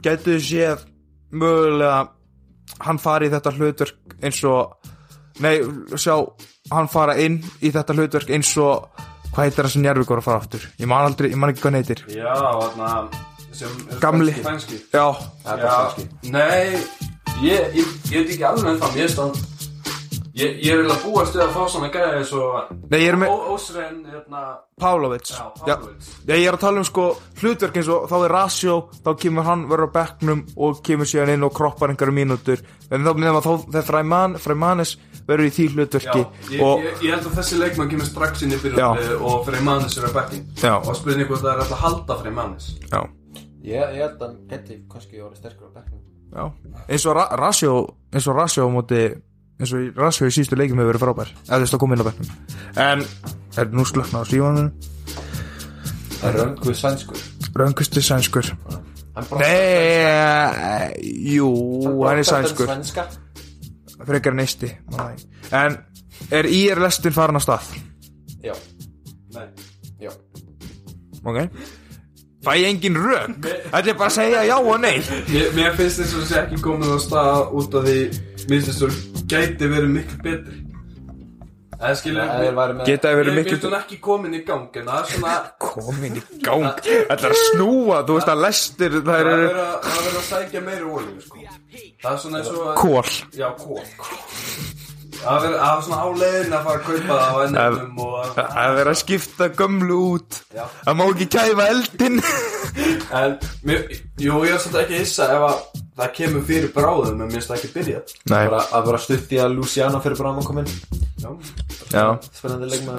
[0.02, 0.84] Gætu þið séð
[1.32, 2.00] Mögulega
[2.82, 4.90] Hann fari í þetta hlutverk eins og
[5.42, 5.54] Nei,
[5.96, 6.16] sjá
[6.72, 8.88] Hann fara inn í þetta hlutverk eins og
[9.32, 10.64] Hvað heitir það sem Njárvík voru að fara aftur?
[10.76, 12.00] Ég man aldrei, ég man ekki hvað hann heitir.
[12.12, 12.88] Já, þarna
[13.56, 14.34] sem Gamli.
[14.36, 14.80] spænski.
[14.92, 15.06] Já,
[15.46, 16.82] Það er bara Já, nei
[17.40, 19.32] Ég, ég, ég veit ekki alveg ennþá Mér stann
[20.32, 23.16] Ég, ég vil að búast við að fá svona gæði eins og Nei, ég er
[23.20, 24.42] með- Ó- Ósrein, hérna
[24.80, 25.30] Pavlovits.
[25.34, 25.74] Já, Já.
[26.26, 27.04] Já, ég er að tala um sko
[27.42, 31.34] hlutverk eins og þá er Rasjó, þá kemur hann verður á bekknum og kemur síðan
[31.34, 32.62] inn og kroppar einhverju mínútur.
[32.90, 34.96] En þá nefnum að þá þegar Fræman, Fræmanis
[35.28, 38.42] verður í því Já, hlutverki ég, og ég, ég held að þessi leikmann kemur strax
[38.42, 40.74] inn í byrjunni og Freymanis er að bekkin Já.
[40.80, 43.02] og spurning hvort það er alltaf að halda Freymanis já,
[43.62, 46.00] Ég, ég held að hann geti kannski orðið sterkur á bekknum.
[46.32, 46.44] Já.
[46.88, 47.76] eins og Ra Rasjó
[48.12, 49.02] eins og Rasjó á móti
[49.62, 51.94] eins og í- Rasjó í síðustu leikum hefur verið frábær eða þú veist að koma
[51.96, 52.28] inn á bekknum.
[52.82, 53.04] En
[53.62, 54.72] er nú slökna á sífanum
[56.22, 57.22] Það er rönguð sænskur.
[57.58, 58.50] Röngustu sænskur.
[59.14, 60.94] Hann bara- Nei,
[61.34, 61.48] jú,
[62.06, 62.66] hann er sænskur.
[64.06, 64.70] Frekar neisti
[65.52, 65.76] En
[66.30, 67.62] er IR lestin farin á stað?
[68.42, 68.54] Já,
[69.34, 69.46] Nei
[70.00, 70.10] já.
[71.24, 71.50] Ok.
[72.42, 73.36] Fæ ég engin rök?
[73.70, 74.98] Þetta er bara að segja já og nei?
[75.28, 77.98] Mér, mér finnst þess að það sé ekki komin á stað út af því
[78.48, 80.60] Mér finnst þess að það gæti verið miklu betri.
[81.82, 84.76] Það skilur Það væri með Geta Ég verið finnst mikil hún ekki komin í gang
[84.78, 85.32] En það er svona
[85.66, 86.68] Komin í gang?
[86.84, 89.48] Þetta er að snúa, þú veist að lestir Það Það er að,
[89.88, 91.42] það er verið að sækja meiri olíu sko.
[92.04, 94.80] Það er svona eins og kól Já, kól
[95.22, 98.32] Það verið það er svona á leiðin að fara að kaupa það á ennum að
[98.38, 100.38] Það er verið að skipta gömlu út.
[100.56, 100.64] Já.
[100.82, 102.18] Það má ekki kæfa eldin
[103.12, 103.34] En,
[103.68, 103.82] mér,
[104.22, 107.34] jú, ég er svolítið ekki að hissa ef að það kemur fyrir bráðum en mér
[107.36, 108.14] finnst það ekki byrjað.
[108.32, 110.70] Bara, að vera stutt í að Luciano fyrir Brahma kom inn.
[111.20, 111.28] Já.
[111.92, 112.06] Já.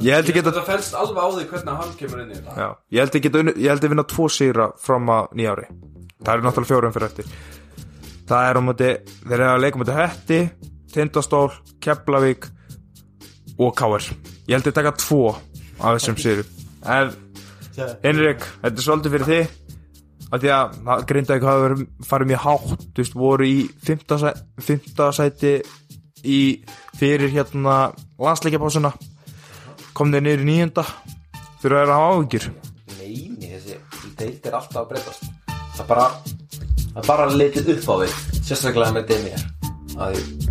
[0.05, 2.53] Ég held ekki að Þetta fælst alveg á því hvernig hann kemur inn í þetta.
[2.61, 5.65] Já, ég held ekki að ég held að vinna tvo sigra fram að nýjári
[6.24, 7.34] Það eru náttúrulega fjórum fyrir eftir.
[8.30, 8.91] Það er á móti,
[9.26, 10.39] þeir eru að leika móti Hetti,
[10.94, 11.50] Tindastól,
[11.84, 12.48] Keflavík
[13.58, 14.06] og Káir
[14.48, 17.14] Ég held að taka tvo af þessum sigrum En,
[18.04, 19.54] Henrik, þetta er svolítið fyrir þig.
[20.34, 23.58] Að því að það grinda ekki hafa verið farið mjög hátt, þú veist, voru í
[23.86, 24.30] fymta, sæ,
[24.66, 25.54] fymta sæti
[26.24, 26.39] í
[26.98, 27.78] fyrir hérna
[28.20, 28.91] landsleikjapásuna
[29.94, 30.86] kom þeir niður í nýjunda
[31.62, 32.48] fyrir að vera hafa áhyggjur?
[32.98, 33.78] Neini, þessi
[34.20, 35.30] deild er alltaf að breytast.
[35.78, 36.08] Það bara
[36.94, 39.46] Það bara litið upp á við Sérstaklega með Demir.
[39.98, 40.43] Að því,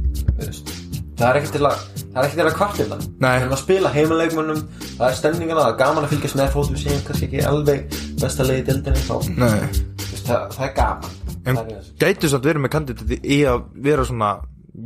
[1.13, 1.83] Það er ekki til að
[2.13, 3.33] Það er ekki til að kvartila Nei.
[3.33, 4.59] Við erum að spila heimaleikmönnum.
[4.99, 8.47] Það er stemningana, það er gaman að fylgjast með við séum kannski ekki alveg besta
[8.49, 9.63] leið í deildinni þá, þú Nei.
[10.03, 11.15] veist, það, það er gaman.
[11.47, 11.95] En Það er þessu.
[12.03, 14.31] gætu samt verið með kandidati í að vera svona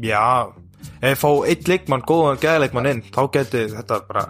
[0.07, 0.23] já,
[1.11, 4.27] ef fá eitt leikmann góðan gæðleikmann inn, þá gæti þetta bara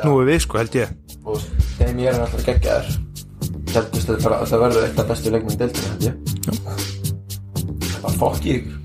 [0.00, 0.94] snúið við sko, held ég.
[1.24, 1.40] Og
[1.78, 2.98] Demir er alltaf geggjaður.
[3.74, 6.14] Ég þú bara- þetta verður eitt af bestu leikmenn í deildinni held ég.
[7.84, 8.80] Það bara fokk ykkur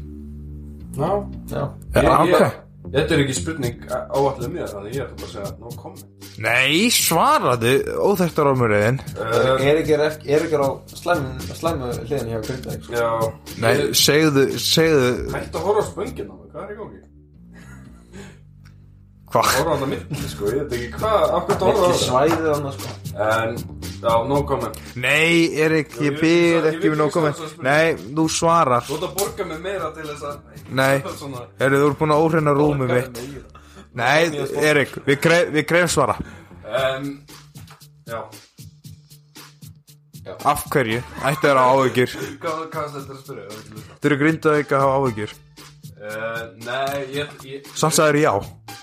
[0.99, 1.11] Já.
[1.49, 1.61] Já,
[1.95, 2.57] Ja, Ég- ég-
[2.89, 6.05] Þetta er ekki spurning áallega mér Þannig ég er bara að segja no comment.
[6.39, 7.73] Nei, svaraðu,
[8.07, 12.89] óþekktar ámurriðin uh, Er ekki, er ekki á slæmu, slæmu hliðin hjá Grindavík.
[12.95, 13.09] Já.
[13.59, 15.11] Nei, segðu, segðu.
[15.35, 17.01] Hætt að horfa á spöngin á mig, hvað er í gangi?
[19.33, 22.49] Hvað, Horfa á það mitt, sko, ég veit ekki hvað Akkur horfa á Ekki svæðið
[22.55, 22.95] annars sko.
[23.29, 23.55] En,
[23.99, 28.85] já, no comment nei, Erik, ég byrð ekki við svara þessari Nei, þú svarar.
[28.87, 30.95] Þú ert að borga mig meira til þess að Nei.
[31.19, 33.23] Svona Eru þú búin að óhreina rúmið mitt.
[33.99, 35.19] Nei, Erik, við,
[35.73, 36.19] greifum svara
[38.09, 38.21] Já,
[40.45, 40.99] Af hverju?
[41.25, 42.11] Ætti þeirra áhyggjur.
[42.43, 43.45] Hvað hvað er þetta að spyrja?
[43.49, 43.85] Að.
[43.99, 45.31] Þú eru grindað ekki að hafa áhyggjur
[45.99, 48.31] Uh, nei, ég, ég Samt sagður já.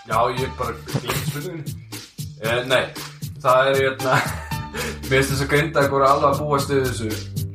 [0.04, 1.72] Já, ég bara glemt spurningunni.
[2.44, 2.82] Uh, Nei,
[3.40, 4.18] það er hérna
[5.08, 7.08] Mér finnst þess að grinda eitthvað alveg að búast við þessu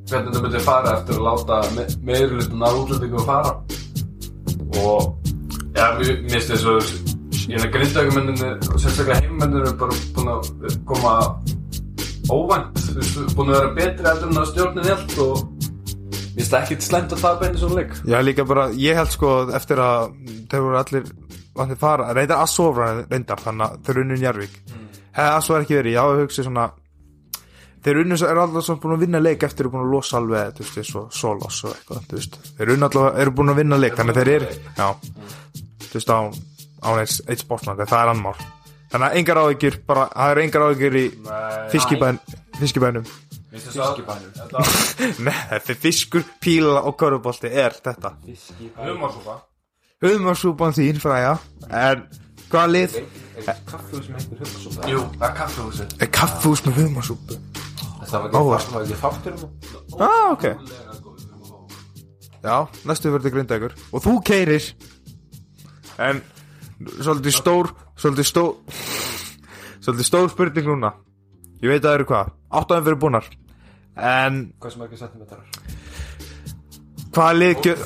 [0.10, 3.54] Hvernig það myndi fara eftir að láta me meirulutin af útlendingu að fara.
[4.82, 5.30] Og
[5.78, 6.92] Já, mér finnst þess að
[7.46, 11.16] Ég er að grinda eitthvað menninni Og sérstaklega heimmennir er bara búin að koma
[12.34, 15.61] Óvænt Þú veist, búin að vera betri eftir að stjórnin held Og
[16.42, 17.96] finnst það ekkert slæmt að tapa einu svona leik?
[18.10, 20.14] Já, líka bara, ég held sko eftir að
[20.50, 21.10] þeir voru allir
[21.62, 24.86] allir fara, reyndar að sofa reyndar þannig að þeir unnu Njarvík mm.
[25.18, 26.68] hefði að svo ekki verið, já, ég hugsi svona
[27.84, 30.22] þeir unnu svo, eru alltaf svona búin að vinna leik eftir að búin að losa
[30.22, 33.54] alveg, þú veist, eins og solos og eitthvað, þú veist, þeir unnu alltaf eru búin
[33.54, 34.88] að vinna leik, þannig að þeir eru, já
[35.90, 36.20] þú veist, á,
[36.88, 38.46] á eins, eitt sportland það er annar,
[38.94, 41.06] þannig að engar áhyggjur bara, það eru engar áhyggjur í
[41.76, 42.24] fiskibæn,
[42.62, 43.31] fiskibænum Fiskibænum
[45.28, 48.14] Nei, er fiskur, píla og körubolti er þetta.
[48.80, 49.42] Humarsúpa.
[50.02, 51.36] Humarsúpan þín fræja
[51.70, 52.08] En
[52.50, 52.96] hvaða lið?
[53.70, 57.38] Kaffhús með hugsupa Jú, það er kaffehúsið er kaffús með humarsúpu?
[58.10, 60.48] Það var ekki, þáttur um Ah, ok.
[62.42, 62.56] Já,
[62.90, 64.72] næstu verður grinda ykkur Og þú keirir
[66.02, 66.24] En
[66.98, 68.56] Svolítið stór Svolítið stór
[69.82, 70.92] Svolítið stór spurning núna.
[71.62, 72.34] Ég veit að það eru hvað?
[72.58, 73.30] Áttaðum fyrir búnar
[73.98, 75.46] En Hvað sem ekki sentimetrar?
[77.12, 77.86] Hvaða lið get,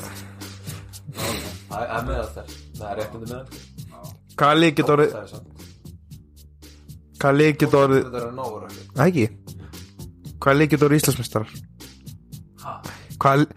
[1.65, 2.55] Það er meðal þær.
[2.77, 3.45] Það er réttandi meðal
[4.35, 4.55] Hvaða
[4.93, 5.11] er
[7.15, 9.27] Hvaða get orðið Þetta er nógur ekki Það ekki?
[10.35, 11.55] Hvaða lið get orðið Íslandsmeistarar?
[13.15, 13.47] Hvaða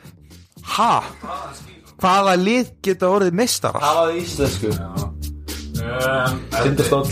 [0.78, 0.92] Ha?
[1.98, 3.82] Hvaða lið geta orðið meistarar?
[3.82, 4.70] Talaðu íslensku.
[5.82, 7.10] Um, Tindastóll.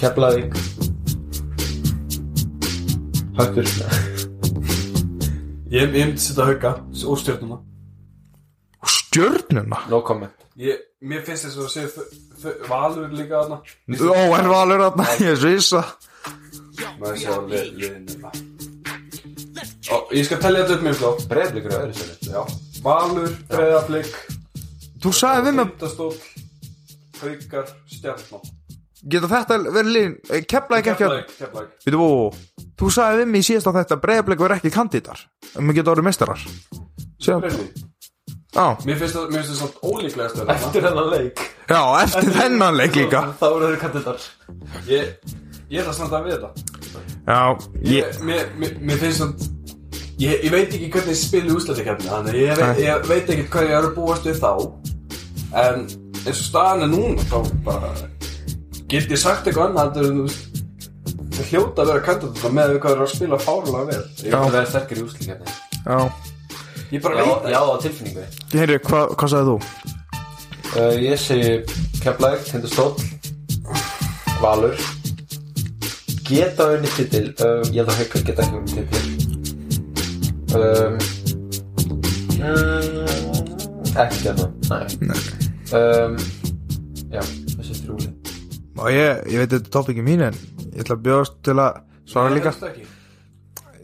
[0.00, 0.58] Keflavík.
[3.38, 3.70] Höttur
[5.74, 6.70] Ég, ég myndi setja hauka
[7.10, 7.56] og stjórnuna
[8.84, 9.78] Stjörnuna?
[9.90, 10.44] No comment.
[10.60, 12.10] Ég, Mér finnst þess að sé þau-
[12.42, 13.58] þau- Valur líka þarna.
[14.00, 15.82] Ó, en valur þarna, ég svisa
[17.00, 18.30] Maður sé á li- liðinu þarna.
[19.94, 21.94] Og ég skal tellja þetta upp mjög flott Breiðblikur á öðru
[22.30, 22.42] Já.
[22.84, 24.14] Valur, Breiðaflik
[25.04, 26.16] Þú sagði við Tindastóll
[27.20, 28.53] Haukar, Stjarnan
[29.10, 30.12] Geta þetta verið lín
[30.48, 34.00] Kefla ekki ekki að Keflæk, Keflæk Býtu, ó, Þú sagði við mig síðast á þetta
[34.00, 35.26] Breiðablik verið ekki kandítar
[35.58, 36.46] Um að geta orðið mestarar
[38.54, 41.40] Mér finnst það, mér finnst það svona ólíklegast að Eftir hennan leik.
[41.66, 43.22] Já, eftir þennan leik líka.
[43.40, 44.26] Þá eru þeir kandidatar.
[44.86, 45.32] Ég,
[45.72, 46.50] ég er að standa við þetta.
[47.26, 47.40] Já,
[47.90, 49.48] ég mér, mér, mér finnst það
[50.22, 53.78] ég, ég veit ekki hvernig spilu úslættikefni Þannig ég veit, ég veit ekki hvað ég
[53.80, 54.52] er að búast við þá.
[55.64, 55.86] En
[56.22, 57.90] eins og staðan er núna Þá bara
[58.94, 59.90] Get ég sagt eitthvað annað
[61.34, 64.02] Það hljóta að vera kandidat með við hvað er að spila fárlega vel.
[64.22, 65.46] Ég vil vera sterkir í úslíkjarni
[65.82, 65.98] Já,
[66.94, 68.24] Ég bara Já, veit já, það á tilfinningu
[68.54, 69.56] Heyri, hva, hvað sagði þú?
[70.78, 71.52] uh, Ég segi
[72.04, 72.94] Keflæk, Tindastóll
[74.44, 74.76] Valur.
[76.28, 79.04] Geta unni titil um, Ég held að Haukar geta ekki unni titil.
[80.54, 80.94] Um,
[82.38, 83.14] mm,
[84.04, 84.46] Ekki hérna.
[84.70, 85.18] Nei.
[85.74, 86.14] Um,
[87.14, 87.22] Já,
[88.74, 90.38] Og ég, ég veit þetta er topikið mín en
[90.74, 91.76] Ég ætla að bjóðast til að
[92.10, 92.52] svara líka.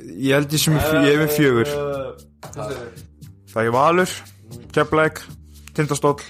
[0.00, 1.70] Ég held ég sem ég, ég er með fjögur.
[2.48, 3.08] Þetta er
[3.50, 4.10] Það er Valur,
[4.74, 5.20] Keflæk,
[5.74, 6.20] Tindastóll.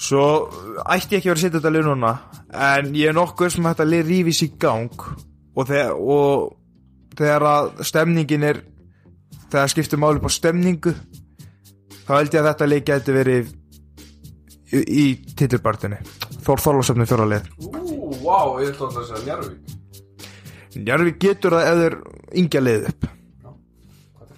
[0.00, 0.24] Svo
[0.86, 2.10] ætti ég ekki að vera að setja þetta lið núna
[2.50, 5.04] En ég er nokkuð sem þetta lið rífis í gang.
[5.54, 8.62] Og þegar, og þegar að stemningin er
[9.50, 10.94] Þegar skiptir máli på stemningu
[12.06, 13.54] Þá held ég að þetta lið geti verið
[14.70, 15.98] Í, í titilbartinni
[16.40, 17.48] Þór Þorlásöfni fjóra lið.
[17.60, 19.78] Ú, vá, ég ætla að segja Njarvík
[20.86, 21.96] Jarvi getur það ef þeir
[22.40, 23.08] yngja lið upp.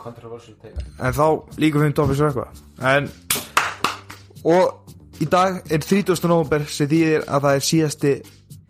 [0.03, 0.15] Er
[0.63, 0.85] take?
[0.99, 1.27] en þá
[1.63, 2.63] líka fyrir toppis og eitthvað.
[2.83, 3.11] En
[4.49, 6.25] og í dag er 30.
[6.27, 8.15] november sem þýðir að það er síðasti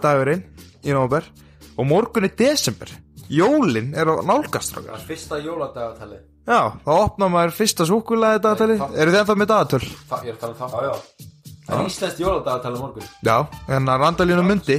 [0.03, 0.45] dagurinn
[0.83, 1.31] í november
[1.79, 2.93] og morgun er desember.
[3.33, 8.77] Jólin er á nálgast Það er fyrsta jóladagatalið já, þá opnar maður fyrsta súkulæði dagatali
[8.77, 9.85] eru þið ennþá með dagatöl?
[9.87, 11.32] Ég er að tala um það Já, já
[11.67, 13.07] Það er íslenskt jóladagatalið á morgun.
[13.27, 13.37] Já,
[13.77, 14.79] en að randalínu mundi.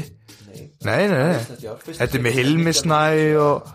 [0.83, 2.99] Nei, nei, nei, nei, þetta er með Hilmisnæ
[3.39, 3.69] og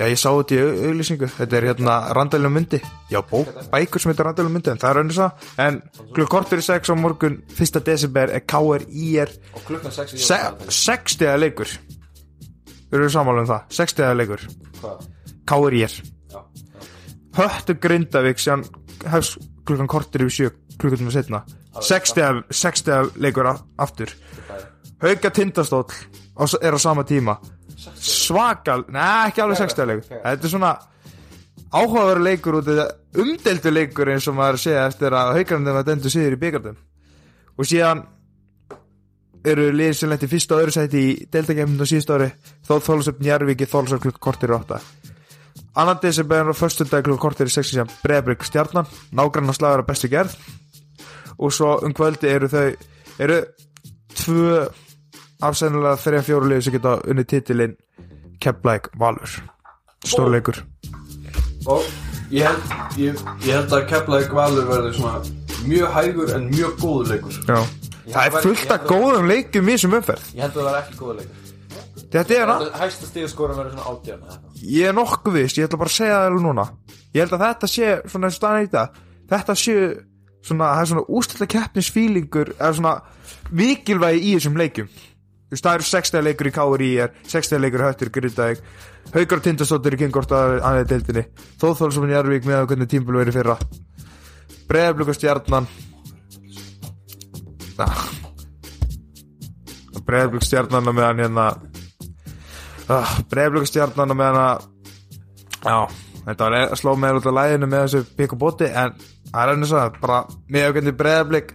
[0.00, 1.28] já, ég sá þetta í au- auglýsingu.
[1.36, 2.80] Þetta er hérna randalínu mundi.
[3.12, 5.28] Já, bók, bækur sem heitir randalínu mundi en það er önnur sá
[5.66, 5.78] en
[6.16, 10.24] klukk kortur í sex á morgun fyrsta desember er KR IR Og klukkan 6 í
[10.24, 11.68] Se jóladagatalið Sextiða leikur.
[12.94, 13.62] Eru við sammála um það?
[13.78, 14.42] Sextiða leikur.
[14.80, 15.06] Hvað?
[16.32, 16.40] Já.
[17.38, 18.64] Höttu Grindavík síðan
[19.10, 21.42] hefst klukkan kortir yfir sjö klukkan með setna
[21.82, 24.12] Sextiða Sextiða leikur a- aftur.
[25.02, 25.90] Hauka Tindastóll
[26.38, 27.38] á, er á sama tíma.
[27.98, 30.20] Svakal Nei, ekki alveg sextiða leikur.
[30.22, 30.72] Þetta er svona
[31.74, 32.86] áhugaveru leikur út eða
[33.18, 36.76] umdeldu leikur eins og maður segja eftir að haukarnum að dendu síður í byggardum
[37.58, 38.04] og síðan
[39.44, 42.30] eru liðið sem lendi fyrsta og öðru sæti í deltakefninu á síðust ári.
[42.64, 44.78] Þó Þólusöfn Jærvíki Þólusöfn klukk kortir í átta
[45.76, 50.10] annan desember og förstundag klukk kortir í sexi sem Breiðabrygg stjarnan nágrann slagur að bestu
[50.12, 50.36] gerð.
[51.38, 52.68] Og svo um kvöldi eru þau
[53.18, 53.40] eru
[54.14, 54.60] tvö
[55.42, 57.76] afsæðanlega þreja fjóru liðið sem geta unni titilinn
[58.40, 59.38] Keflæk Valur.
[60.04, 60.62] Stórleikur
[61.66, 61.84] Og
[62.30, 65.22] ég held, ég, ég held að Keflavík Valur verður svona
[65.64, 67.38] mjög hægur en mjög góður leikur.
[67.48, 67.60] Já.
[68.12, 70.28] það er fullt af góðum leikum í þessum umferð.
[70.34, 71.43] Ég held að það var ekki góða leikur
[72.22, 74.66] þetta er að Hæsta stíðskóra verður svona átjörn eða eitthvað.
[74.74, 76.66] ég er nokkuð viss, ég ætla bara að segja það alveg núna.
[77.14, 78.84] Ég held að þetta sé, svona eins og staðan í þetta
[79.30, 79.74] þetta sé
[80.44, 82.94] svona, það er svona ústætta keppnisfílingur eða svona
[83.54, 84.90] mikilvægi í þessum leikjum.
[85.44, 88.62] Þú veist, það eru 60 leikur í KRI er 60 leikur í höttur Grindavík.
[89.14, 91.24] Haukar og Tindastóttir í kynkort að aðeins deildinni.
[91.60, 93.56] Þóðþólsum í Jarvík með að hvernig tímbil verið fyrra.
[94.70, 95.68] Breiðablík og Stjarnan.
[100.08, 101.46] Breiðablík Stjarnan og meðan hérna
[102.88, 104.66] uh, Breiðablík og Stjarnan og meðan að
[105.64, 105.76] Já,
[106.26, 108.98] þetta var að sló með út af læginu með þessu pikk og bóti en
[109.30, 110.18] það er ennum svo bara
[110.52, 111.54] með auðvitað breyðablik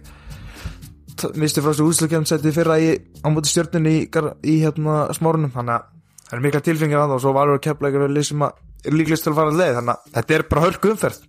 [1.38, 4.02] misti frá þessu úslukjum setið fyrra í á móti stjörnunni í,
[4.50, 5.86] í hérna smórunum þannig að
[6.24, 8.58] það er mikla tilfengið að það og svo valur að kepla ykkur lið sem að
[8.84, 9.78] er líklist til að fara að leið.
[9.78, 11.22] Þannig að þetta er bara hörku umferð.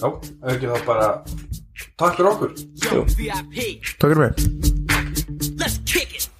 [0.00, 0.08] Já,
[0.52, 1.08] ekki þá bara
[2.00, 2.54] Takk fyrir okkur.
[3.16, 3.58] VIP,
[4.00, 4.32] Takk fyrir mig.
[5.60, 6.30] Let's kick it.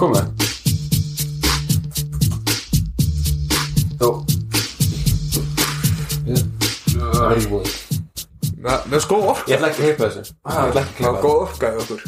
[0.00, 0.49] Komið
[7.00, 7.68] Það búið
[8.60, 9.46] Það er skóð orka.
[9.48, 10.22] Ég ætla ekki að heipa þessu.
[10.36, 12.00] Ég ætla ekki að klippa góð orka í okkur.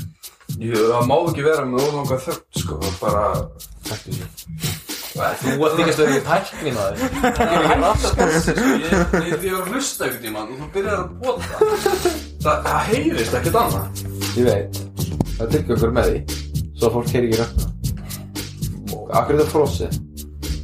[0.63, 3.23] Jú, Það má ekki vera með ólanga þögt sko það er Bara
[3.89, 4.13] þessu.
[5.13, 6.25] Þú að þykast að vera í
[6.77, 8.63] á þér Það er ekki raskat Ég
[8.93, 11.45] ég- ég er að hlusta einhvern tímann og þú byrjar að bóta
[12.43, 13.87] Það, það heyrist ekkert annað.
[14.37, 14.73] Ég veit.
[15.37, 16.19] Það ekki okkur með því
[16.81, 17.65] Svo fólk heyri ekki rækna
[19.13, 19.93] Akkur er þetta frosið?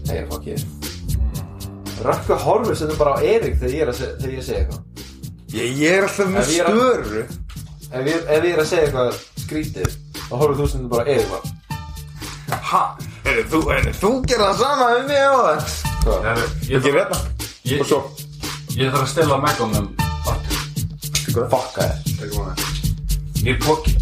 [0.08, 0.24] Nei, ég
[1.98, 4.58] ég Rökku horfið sem bara á Erik þegar ég er að segja, þegar ég segi
[4.58, 4.82] eitthvað.
[5.48, 7.22] Ég, ég er alltaf með Ef ég er að- störu.
[7.88, 9.96] Ef ég, ef ég er að segja eitthvað skrítið
[10.28, 11.42] þá horfið þú sem bara á Erik bara.
[12.68, 12.82] Ha?
[13.28, 15.58] Er þú, er þú gerð það sama um mig á það?
[16.04, 16.24] Hvað?
[16.28, 17.18] Ég, Ég þarf- er hérna.
[17.64, 18.00] ég, Og svo?
[18.76, 19.88] ég þarf að stela meganum
[20.28, 21.48] aftur.
[21.50, 21.82] Fokka
[22.18, 22.66] þér
[23.44, 23.94] Ég er póki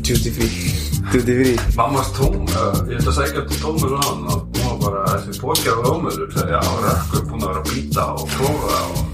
[0.00, 0.74] Duty free.
[1.12, 1.56] Duty free.
[1.76, 5.40] Mammas tóm, uh, ég ætla að segja til tómur á hann og var bara þessi
[5.42, 9.10] pókjar og ómöður sagði, já, rökkur búin að vera að býta og prófa og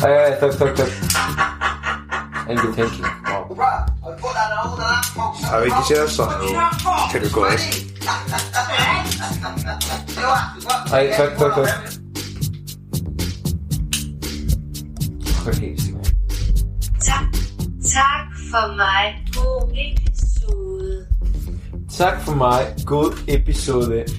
[0.00, 0.78] Æ, þögg, þögg
[2.50, 3.06] Engin tenging.
[3.54, 3.70] Vá.
[4.02, 6.24] Það við ekki séð þessa?
[7.12, 7.60] Þeir eru góðir.
[10.90, 11.70] Æ, þögg, þögg, þögg.
[15.44, 16.08] Hvað heyrst í mig?
[17.06, 17.24] Tak,
[17.92, 19.10] tak for mig.
[19.36, 20.09] God
[22.00, 24.10] Back for my good episode.